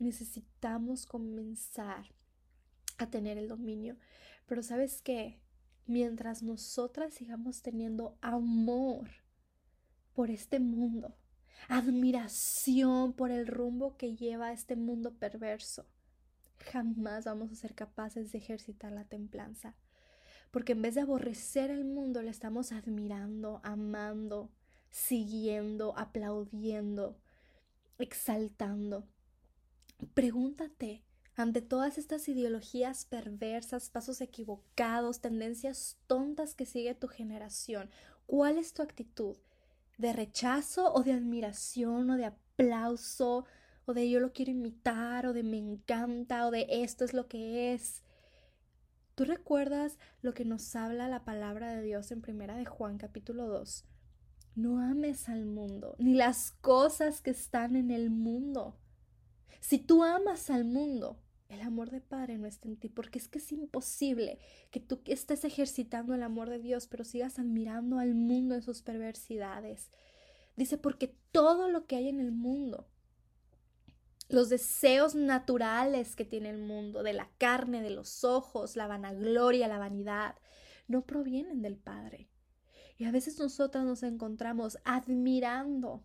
necesitamos 0.00 1.06
comenzar 1.06 2.12
a 2.98 3.10
tener 3.10 3.38
el 3.38 3.48
dominio. 3.48 3.96
Pero 4.46 4.62
sabes 4.62 5.02
qué? 5.02 5.40
Mientras 5.86 6.42
nosotras 6.42 7.14
sigamos 7.14 7.62
teniendo 7.62 8.18
amor 8.20 9.08
por 10.12 10.30
este 10.30 10.60
mundo, 10.60 11.16
admiración 11.68 13.12
por 13.12 13.30
el 13.30 13.46
rumbo 13.46 13.96
que 13.96 14.16
lleva 14.16 14.52
este 14.52 14.76
mundo 14.76 15.14
perverso, 15.14 15.86
jamás 16.58 17.24
vamos 17.24 17.50
a 17.52 17.56
ser 17.56 17.74
capaces 17.74 18.32
de 18.32 18.38
ejercitar 18.38 18.92
la 18.92 19.04
templanza. 19.04 19.76
Porque 20.50 20.72
en 20.72 20.82
vez 20.82 20.96
de 20.96 21.02
aborrecer 21.02 21.70
el 21.70 21.84
mundo, 21.84 22.22
le 22.22 22.30
estamos 22.30 22.72
admirando, 22.72 23.60
amando, 23.62 24.50
siguiendo, 24.90 25.96
aplaudiendo, 25.96 27.20
exaltando. 27.98 29.06
Pregúntate, 30.14 31.04
ante 31.36 31.62
todas 31.62 31.98
estas 31.98 32.28
ideologías 32.28 33.04
perversas, 33.04 33.90
pasos 33.90 34.20
equivocados, 34.20 35.20
tendencias 35.20 35.98
tontas 36.06 36.54
que 36.54 36.66
sigue 36.66 36.94
tu 36.94 37.08
generación, 37.08 37.90
¿cuál 38.26 38.58
es 38.58 38.74
tu 38.74 38.82
actitud? 38.82 39.36
¿De 39.98 40.12
rechazo 40.12 40.92
o 40.92 41.02
de 41.02 41.12
admiración 41.12 42.10
o 42.10 42.16
de 42.16 42.26
aplauso 42.26 43.44
o 43.84 43.94
de 43.94 44.08
yo 44.08 44.20
lo 44.20 44.32
quiero 44.32 44.52
imitar 44.52 45.26
o 45.26 45.32
de 45.32 45.42
me 45.42 45.58
encanta 45.58 46.46
o 46.46 46.50
de 46.50 46.66
esto 46.68 47.04
es 47.04 47.12
lo 47.12 47.28
que 47.28 47.74
es? 47.74 48.02
¿Tú 49.14 49.24
recuerdas 49.24 49.98
lo 50.22 50.32
que 50.32 50.46
nos 50.46 50.74
habla 50.74 51.06
la 51.08 51.24
palabra 51.24 51.74
de 51.74 51.82
Dios 51.82 52.10
en 52.10 52.22
primera 52.22 52.56
de 52.56 52.64
Juan 52.64 52.96
capítulo 52.96 53.46
2? 53.48 53.84
No 54.54 54.80
ames 54.80 55.28
al 55.28 55.44
mundo, 55.44 55.94
ni 55.98 56.14
las 56.14 56.52
cosas 56.60 57.20
que 57.20 57.30
están 57.30 57.76
en 57.76 57.90
el 57.90 58.08
mundo. 58.10 58.79
Si 59.60 59.78
tú 59.78 60.02
amas 60.02 60.50
al 60.50 60.64
mundo, 60.64 61.18
el 61.48 61.60
amor 61.60 61.90
de 61.90 62.00
Padre 62.00 62.38
no 62.38 62.46
está 62.46 62.68
en 62.68 62.76
ti, 62.76 62.88
porque 62.88 63.18
es 63.18 63.28
que 63.28 63.38
es 63.38 63.52
imposible 63.52 64.38
que 64.70 64.80
tú 64.80 65.00
estés 65.06 65.44
ejercitando 65.44 66.14
el 66.14 66.22
amor 66.22 66.48
de 66.48 66.60
Dios, 66.60 66.86
pero 66.86 67.04
sigas 67.04 67.38
admirando 67.38 67.98
al 67.98 68.14
mundo 68.14 68.54
en 68.54 68.62
sus 68.62 68.82
perversidades. 68.82 69.90
Dice, 70.56 70.78
porque 70.78 71.14
todo 71.32 71.68
lo 71.68 71.86
que 71.86 71.96
hay 71.96 72.08
en 72.08 72.20
el 72.20 72.32
mundo, 72.32 72.88
los 74.28 74.48
deseos 74.48 75.14
naturales 75.14 76.14
que 76.14 76.24
tiene 76.24 76.50
el 76.50 76.58
mundo, 76.58 77.02
de 77.02 77.12
la 77.12 77.28
carne, 77.38 77.82
de 77.82 77.90
los 77.90 78.22
ojos, 78.24 78.76
la 78.76 78.86
vanagloria, 78.86 79.66
la 79.66 79.78
vanidad, 79.78 80.36
no 80.86 81.02
provienen 81.04 81.62
del 81.62 81.76
Padre. 81.76 82.28
Y 82.96 83.06
a 83.06 83.10
veces 83.10 83.38
nosotras 83.38 83.84
nos 83.84 84.02
encontramos 84.02 84.78
admirando 84.84 86.04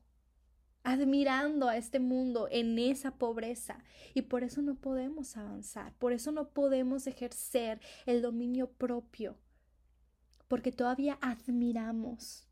admirando 0.85 1.67
a 1.67 1.77
este 1.77 1.99
mundo 1.99 2.47
en 2.51 2.77
esa 2.77 3.17
pobreza 3.17 3.83
y 4.13 4.21
por 4.21 4.43
eso 4.43 4.61
no 4.61 4.75
podemos 4.75 5.35
avanzar, 5.35 5.93
por 5.95 6.13
eso 6.13 6.31
no 6.31 6.49
podemos 6.49 7.07
ejercer 7.07 7.81
el 8.05 8.21
dominio 8.21 8.71
propio, 8.71 9.35
porque 10.47 10.71
todavía 10.71 11.17
admiramos 11.21 12.47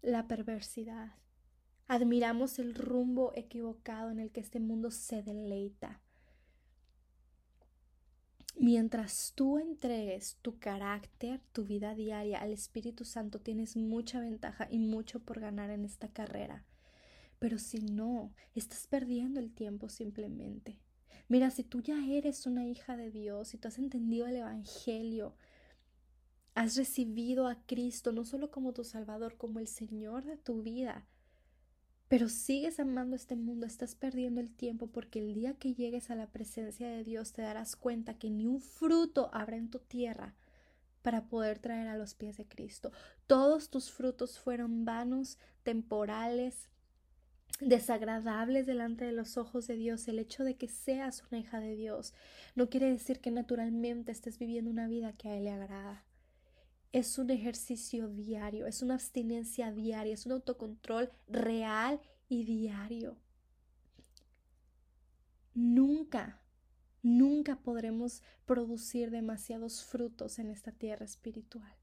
la 0.00 0.28
perversidad, 0.28 1.16
admiramos 1.88 2.60
el 2.60 2.74
rumbo 2.74 3.32
equivocado 3.34 4.10
en 4.10 4.20
el 4.20 4.30
que 4.30 4.40
este 4.40 4.60
mundo 4.60 4.92
se 4.92 5.22
deleita. 5.22 6.00
Mientras 8.56 9.32
tú 9.34 9.58
entregues 9.58 10.38
tu 10.42 10.58
carácter, 10.60 11.40
tu 11.52 11.64
vida 11.64 11.94
diaria 11.94 12.40
al 12.40 12.52
Espíritu 12.52 13.04
Santo, 13.04 13.40
tienes 13.40 13.76
mucha 13.76 14.20
ventaja 14.20 14.68
y 14.70 14.78
mucho 14.78 15.18
por 15.18 15.40
ganar 15.40 15.70
en 15.70 15.84
esta 15.84 16.08
carrera. 16.08 16.64
Pero 17.40 17.58
si 17.58 17.80
no, 17.80 18.32
estás 18.54 18.86
perdiendo 18.86 19.40
el 19.40 19.52
tiempo 19.52 19.88
simplemente. 19.88 20.78
Mira, 21.26 21.50
si 21.50 21.64
tú 21.64 21.80
ya 21.80 22.06
eres 22.06 22.46
una 22.46 22.66
hija 22.66 22.96
de 22.96 23.10
Dios, 23.10 23.48
si 23.48 23.58
tú 23.58 23.66
has 23.66 23.78
entendido 23.78 24.28
el 24.28 24.36
Evangelio, 24.36 25.34
has 26.54 26.76
recibido 26.76 27.48
a 27.48 27.56
Cristo 27.66 28.12
no 28.12 28.24
solo 28.24 28.52
como 28.52 28.72
tu 28.72 28.84
Salvador, 28.84 29.36
como 29.36 29.58
el 29.58 29.66
Señor 29.66 30.24
de 30.24 30.36
tu 30.36 30.62
vida, 30.62 31.06
pero 32.08 32.28
sigues 32.28 32.80
amando 32.80 33.14
este 33.14 33.36
mundo, 33.36 33.66
estás 33.66 33.94
perdiendo 33.94 34.40
el 34.40 34.50
tiempo 34.50 34.88
porque 34.88 35.20
el 35.20 35.32
día 35.32 35.54
que 35.54 35.74
llegues 35.74 36.10
a 36.10 36.16
la 36.16 36.26
presencia 36.26 36.88
de 36.88 37.04
Dios 37.04 37.32
te 37.32 37.42
darás 37.42 37.76
cuenta 37.76 38.18
que 38.18 38.30
ni 38.30 38.46
un 38.46 38.60
fruto 38.60 39.30
habrá 39.32 39.56
en 39.56 39.70
tu 39.70 39.78
tierra 39.78 40.34
para 41.02 41.28
poder 41.28 41.60
traer 41.60 41.86
a 41.86 41.96
los 41.96 42.14
pies 42.14 42.36
de 42.36 42.46
Cristo. 42.46 42.90
Todos 43.28 43.70
tus 43.70 43.92
frutos 43.92 44.40
fueron 44.40 44.84
vanos, 44.84 45.38
temporales, 45.62 46.68
desagradables 47.60 48.66
delante 48.66 49.04
de 49.04 49.12
los 49.12 49.36
ojos 49.36 49.66
de 49.66 49.76
Dios, 49.76 50.06
el 50.08 50.18
hecho 50.18 50.44
de 50.44 50.56
que 50.56 50.68
seas 50.68 51.24
una 51.30 51.40
hija 51.40 51.60
de 51.60 51.76
Dios, 51.76 52.14
no 52.54 52.70
quiere 52.70 52.90
decir 52.90 53.20
que 53.20 53.30
naturalmente 53.30 54.12
estés 54.12 54.38
viviendo 54.38 54.70
una 54.70 54.88
vida 54.88 55.12
que 55.12 55.28
a 55.28 55.36
Él 55.36 55.44
le 55.44 55.50
agrada. 55.50 56.04
es 56.92 57.18
un 57.18 57.30
ejercicio 57.30 58.08
diario, 58.08 58.66
es 58.66 58.82
una 58.82 58.94
abstinencia 58.94 59.70
diaria, 59.70 60.12
es 60.12 60.26
un 60.26 60.32
autocontrol 60.32 61.12
real 61.28 62.00
y 62.28 62.44
diario. 62.44 63.16
Nunca, 65.54 66.40
nunca 67.02 67.56
podremos 67.60 68.22
producir 68.44 69.10
demasiados 69.12 69.84
frutos 69.84 70.40
en 70.40 70.48
esta 70.48 70.72
tierra 70.72 71.04
espiritual. 71.04 71.76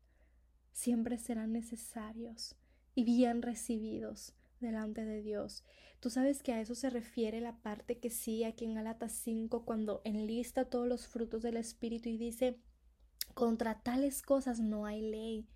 Siempre 0.74 1.18
serán 1.18 1.54
necesarios 1.54 2.56
y 2.94 3.04
bien 3.04 3.42
recibidos 3.42 4.37
delante 4.60 5.06
de 5.06 5.22
Dios. 5.22 5.63
Tú 6.00 6.10
sabes 6.10 6.43
que 6.43 6.54
a 6.54 6.62
eso 6.62 6.76
se 6.76 6.89
refiere 6.89 7.41
la 7.41 7.58
parte 7.62 8.00
que 8.00 8.10
sí 8.10 8.43
aquí 8.43 8.65
en 8.65 8.76
Galatas 8.76 9.13
5 9.13 9.65
cuando 9.65 10.02
enlista 10.04 10.65
todos 10.65 10.88
los 10.88 11.08
frutos 11.08 11.41
del 11.41 11.58
Espíritu 11.58 12.10
y 12.10 12.17
dice, 12.17 12.60
contra 13.34 13.82
tales 13.82 14.22
cosas 14.22 14.60
no 14.60 14.86
hay 14.86 15.02
ley. 15.02 15.48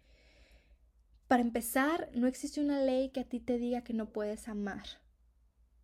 Para 1.27 1.41
empezar, 1.41 2.09
no 2.13 2.27
existe 2.27 2.61
una 2.61 2.81
ley 2.81 3.09
que 3.09 3.21
a 3.21 3.29
ti 3.29 3.39
te 3.39 3.57
diga 3.57 3.83
que 3.83 3.93
no 3.93 4.11
puedes 4.11 4.47
amar 4.47 5.00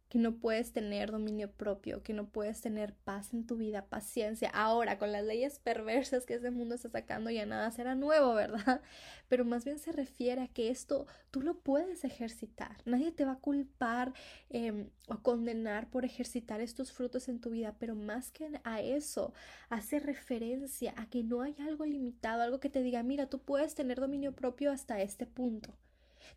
que 0.09 0.19
no 0.19 0.35
puedes 0.35 0.71
tener 0.71 1.11
dominio 1.11 1.51
propio, 1.51 2.01
que 2.01 2.13
no 2.13 2.27
puedes 2.27 2.61
tener 2.61 2.93
paz 2.93 3.33
en 3.33 3.45
tu 3.45 3.57
vida, 3.57 3.85
paciencia. 3.85 4.49
Ahora, 4.49 4.97
con 4.97 5.11
las 5.11 5.23
leyes 5.25 5.59
perversas 5.59 6.25
que 6.25 6.35
ese 6.35 6.49
mundo 6.49 6.75
está 6.75 6.89
sacando, 6.89 7.29
ya 7.29 7.45
nada 7.45 7.71
será 7.71 7.93
nuevo, 7.95 8.33
¿verdad? 8.33 8.81
Pero 9.27 9.43
más 9.43 9.65
bien 9.65 9.79
se 9.79 9.91
refiere 9.91 10.41
a 10.43 10.47
que 10.47 10.69
esto 10.69 11.07
tú 11.31 11.41
lo 11.41 11.59
puedes 11.59 12.05
ejercitar. 12.05 12.77
Nadie 12.85 13.11
te 13.11 13.25
va 13.25 13.33
a 13.33 13.39
culpar 13.39 14.13
em, 14.49 14.89
o 15.09 15.21
condenar 15.21 15.89
por 15.89 16.05
ejercitar 16.05 16.61
estos 16.61 16.93
frutos 16.93 17.27
en 17.27 17.41
tu 17.41 17.49
vida, 17.49 17.75
pero 17.77 17.95
más 17.95 18.31
que 18.31 18.49
a 18.63 18.81
eso, 18.81 19.33
hace 19.69 19.99
referencia 19.99 20.93
a 20.95 21.09
que 21.09 21.23
no 21.23 21.41
hay 21.41 21.55
algo 21.59 21.85
limitado, 21.85 22.41
algo 22.41 22.59
que 22.59 22.69
te 22.69 22.81
diga, 22.81 23.03
mira, 23.03 23.29
tú 23.29 23.39
puedes 23.39 23.75
tener 23.75 23.99
dominio 23.99 24.33
propio 24.33 24.71
hasta 24.71 25.01
este 25.01 25.25
punto. 25.25 25.73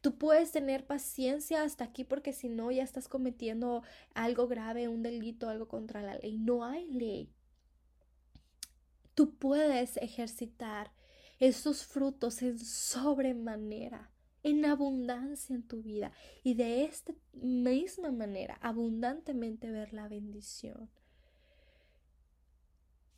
Tú 0.00 0.16
puedes 0.16 0.52
tener 0.52 0.86
paciencia 0.86 1.62
hasta 1.62 1.84
aquí 1.84 2.04
porque 2.04 2.32
si 2.32 2.48
no 2.48 2.70
ya 2.70 2.82
estás 2.82 3.08
cometiendo 3.08 3.82
algo 4.14 4.48
grave, 4.48 4.88
un 4.88 5.02
delito, 5.02 5.48
algo 5.48 5.68
contra 5.68 6.02
la 6.02 6.16
ley. 6.16 6.38
No 6.38 6.64
hay 6.64 6.90
ley. 6.90 7.32
Tú 9.14 9.34
puedes 9.34 9.96
ejercitar 9.98 10.92
esos 11.38 11.84
frutos 11.84 12.42
en 12.42 12.58
sobremanera, 12.58 14.10
en 14.42 14.64
abundancia 14.64 15.54
en 15.54 15.62
tu 15.62 15.82
vida 15.82 16.12
y 16.42 16.54
de 16.54 16.84
esta 16.84 17.12
misma 17.32 18.10
manera 18.10 18.58
abundantemente 18.60 19.70
ver 19.70 19.92
la 19.92 20.08
bendición. 20.08 20.90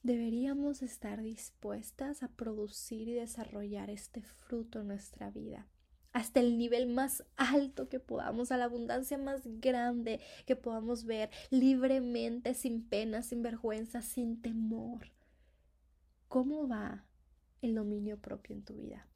Deberíamos 0.02 0.82
estar 0.82 1.22
dispuestas 1.22 2.24
a 2.24 2.28
producir 2.28 3.06
y 3.08 3.14
desarrollar 3.14 3.88
este 3.88 4.22
fruto 4.22 4.80
en 4.80 4.88
nuestra 4.88 5.30
vida 5.30 5.68
hasta 6.12 6.40
el 6.40 6.58
nivel 6.58 6.86
más 6.86 7.24
alto 7.36 7.88
que 7.88 7.98
podamos, 8.00 8.52
a 8.52 8.58
la 8.58 8.64
abundancia 8.64 9.18
más 9.18 9.42
grande 9.44 10.20
que 10.46 10.56
podamos 10.56 11.04
ver, 11.04 11.30
libremente, 11.50 12.54
sin 12.54 12.86
pena, 12.86 13.22
sin 13.22 13.42
vergüenza, 13.42 14.02
sin 14.02 14.40
temor. 14.40 15.10
¿Cómo 16.28 16.68
va 16.68 17.04
el 17.62 17.74
dominio 17.74 18.18
propio 18.18 18.54
en 18.54 18.62
tu 18.62 18.74
vida? 18.74 19.06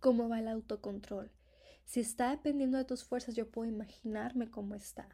¿Cómo 0.00 0.28
va 0.28 0.40
el 0.40 0.48
autocontrol? 0.48 1.30
Si 1.84 2.00
está 2.00 2.30
dependiendo 2.30 2.78
de 2.78 2.84
tus 2.84 3.04
fuerzas, 3.04 3.36
yo 3.36 3.50
puedo 3.50 3.70
imaginarme 3.70 4.50
cómo 4.50 4.74
está. 4.74 5.08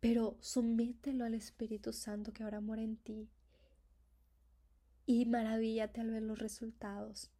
Pero 0.00 0.36
somételo 0.40 1.24
al 1.24 1.34
Espíritu 1.34 1.92
Santo 1.92 2.32
que 2.32 2.42
ahora 2.42 2.60
mora 2.60 2.82
en 2.82 2.96
ti 2.96 3.30
y 5.06 5.24
maravíllate 5.24 6.00
al 6.00 6.10
ver 6.10 6.22
los 6.22 6.38
resultados. 6.38 7.30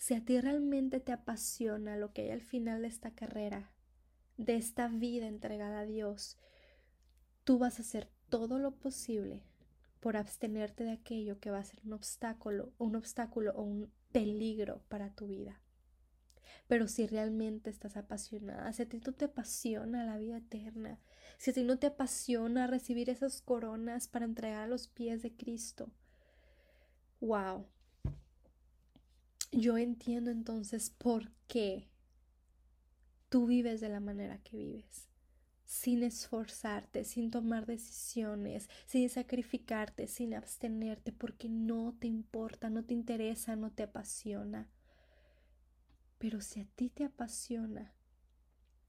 Si 0.00 0.14
a 0.14 0.24
ti 0.24 0.40
realmente 0.40 0.98
te 0.98 1.12
apasiona 1.12 1.94
lo 1.98 2.14
que 2.14 2.22
hay 2.22 2.30
al 2.30 2.40
final 2.40 2.80
de 2.80 2.88
esta 2.88 3.10
carrera, 3.10 3.70
de 4.38 4.56
esta 4.56 4.88
vida 4.88 5.26
entregada 5.26 5.80
a 5.80 5.84
Dios, 5.84 6.38
tú 7.44 7.58
vas 7.58 7.78
a 7.78 7.82
hacer 7.82 8.08
todo 8.30 8.58
lo 8.58 8.76
posible 8.76 9.42
por 10.00 10.16
abstenerte 10.16 10.84
de 10.84 10.92
aquello 10.92 11.38
que 11.38 11.50
va 11.50 11.58
a 11.58 11.64
ser 11.64 11.80
un 11.84 11.92
obstáculo, 11.92 12.72
un 12.78 12.96
obstáculo 12.96 13.52
o 13.52 13.62
un 13.62 13.92
peligro 14.10 14.82
para 14.88 15.14
tu 15.14 15.26
vida. 15.26 15.60
Pero 16.66 16.88
si 16.88 17.06
realmente 17.06 17.68
estás 17.68 17.98
apasionada, 17.98 18.72
si 18.72 18.80
a 18.80 18.88
ti 18.88 19.02
no 19.04 19.12
te 19.12 19.26
apasiona 19.26 20.06
la 20.06 20.16
vida 20.16 20.38
eterna, 20.38 20.98
si 21.36 21.50
a 21.50 21.52
ti 21.52 21.62
no 21.62 21.78
te 21.78 21.88
apasiona 21.88 22.66
recibir 22.66 23.10
esas 23.10 23.42
coronas 23.42 24.08
para 24.08 24.24
entregar 24.24 24.62
a 24.62 24.66
los 24.66 24.88
pies 24.88 25.20
de 25.20 25.36
Cristo, 25.36 25.90
wow, 27.20 27.66
yo 29.52 29.78
entiendo 29.78 30.30
entonces 30.30 30.90
por 30.90 31.30
qué 31.48 31.88
tú 33.28 33.46
vives 33.46 33.80
de 33.80 33.88
la 33.88 34.00
manera 34.00 34.38
que 34.38 34.56
vives, 34.56 35.08
sin 35.64 36.02
esforzarte, 36.02 37.04
sin 37.04 37.30
tomar 37.30 37.66
decisiones, 37.66 38.68
sin 38.86 39.08
sacrificarte, 39.08 40.06
sin 40.06 40.34
abstenerte, 40.34 41.12
porque 41.12 41.48
no 41.48 41.94
te 41.98 42.08
importa, 42.08 42.70
no 42.70 42.84
te 42.84 42.94
interesa, 42.94 43.56
no 43.56 43.70
te 43.70 43.84
apasiona. 43.84 44.68
Pero 46.18 46.40
si 46.40 46.60
a 46.60 46.66
ti 46.74 46.90
te 46.90 47.04
apasiona, 47.04 47.94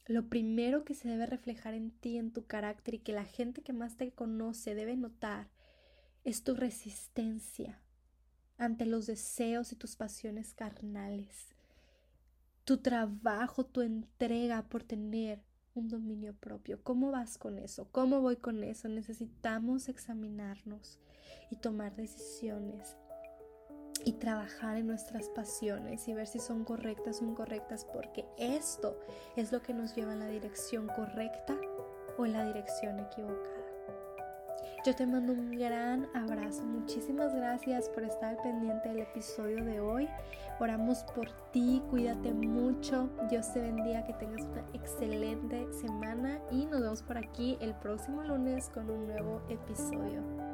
lo 0.08 0.28
primero 0.28 0.84
que 0.84 0.96
se 0.96 1.08
debe 1.08 1.26
reflejar 1.28 1.74
en 1.74 1.92
ti, 1.92 2.18
en 2.18 2.34
tu 2.34 2.46
carácter 2.46 2.96
y 2.96 3.00
que 3.00 3.14
la 3.14 3.26
gente 3.26 3.62
que 3.62 3.74
más 3.74 3.96
te 3.96 4.12
conoce 4.12 4.76
debe 4.76 4.98
notar 4.98 5.50
es 6.24 6.44
tu 6.44 6.56
resistencia, 6.56 7.80
ante 8.62 8.86
los 8.86 9.08
deseos 9.08 9.72
y 9.72 9.76
tus 9.76 9.96
pasiones 9.96 10.54
carnales. 10.54 11.48
Tu 12.64 12.78
trabajo, 12.78 13.66
tu 13.66 13.82
entrega 13.82 14.62
por 14.70 14.84
tener 14.84 15.42
un 15.74 15.90
dominio 15.90 16.36
propio. 16.36 16.80
¿Cómo 16.84 17.10
vas 17.10 17.40
con 17.40 17.58
eso? 17.58 17.88
¿Cómo 17.92 18.22
voy 18.22 18.36
con 18.36 18.64
eso? 18.64 18.88
Necesitamos 18.88 19.90
examinarnos 19.90 21.00
y 21.50 21.56
tomar 21.56 21.96
decisiones 21.96 22.98
y 24.06 24.14
trabajar 24.14 24.78
en 24.78 24.86
nuestras 24.86 25.28
pasiones 25.30 26.08
y 26.08 26.14
ver 26.14 26.28
si 26.28 26.40
son 26.40 26.64
correctas 26.64 27.20
o 27.22 27.26
incorrectas 27.26 27.86
porque 27.86 28.26
esto 28.38 29.00
es 29.36 29.52
lo 29.52 29.64
que 29.64 29.74
nos 29.74 29.96
lleva 29.96 30.14
en 30.14 30.20
la 30.20 30.28
dirección 30.28 30.88
correcta 30.88 31.60
o 32.20 32.28
en 32.28 32.34
la 32.34 32.46
dirección 32.46 33.00
equivocada. 33.00 33.61
Yo 34.84 34.96
te 34.96 35.06
mando 35.06 35.34
un 35.34 35.52
gran 35.52 36.10
abrazo. 36.16 36.64
Muchísimas 36.64 37.36
gracias 37.36 37.88
por 37.90 38.04
estar 38.04 38.36
pendiente 38.42 38.90
del 38.90 39.02
episodio 39.02 39.64
de 39.64 39.80
hoy. 39.80 40.10
Oramos 40.60 41.04
por 41.16 41.30
ti, 41.52 41.84
cuídate 41.92 42.34
mucho. 42.34 43.08
Dios 43.30 43.54
te 43.54 43.62
bendiga, 43.62 44.04
que 44.04 44.14
tengas 44.14 44.42
una 44.42 44.64
excelente 44.74 45.72
semana 45.72 46.40
y 46.50 46.66
nos 46.66 46.82
vemos 46.82 47.04
por 47.04 47.20
aquí 47.20 47.60
el 47.62 47.76
próximo 47.76 48.24
lunes 48.24 48.70
con 48.70 48.90
un 48.90 49.06
nuevo 49.06 49.44
episodio. 49.50 50.51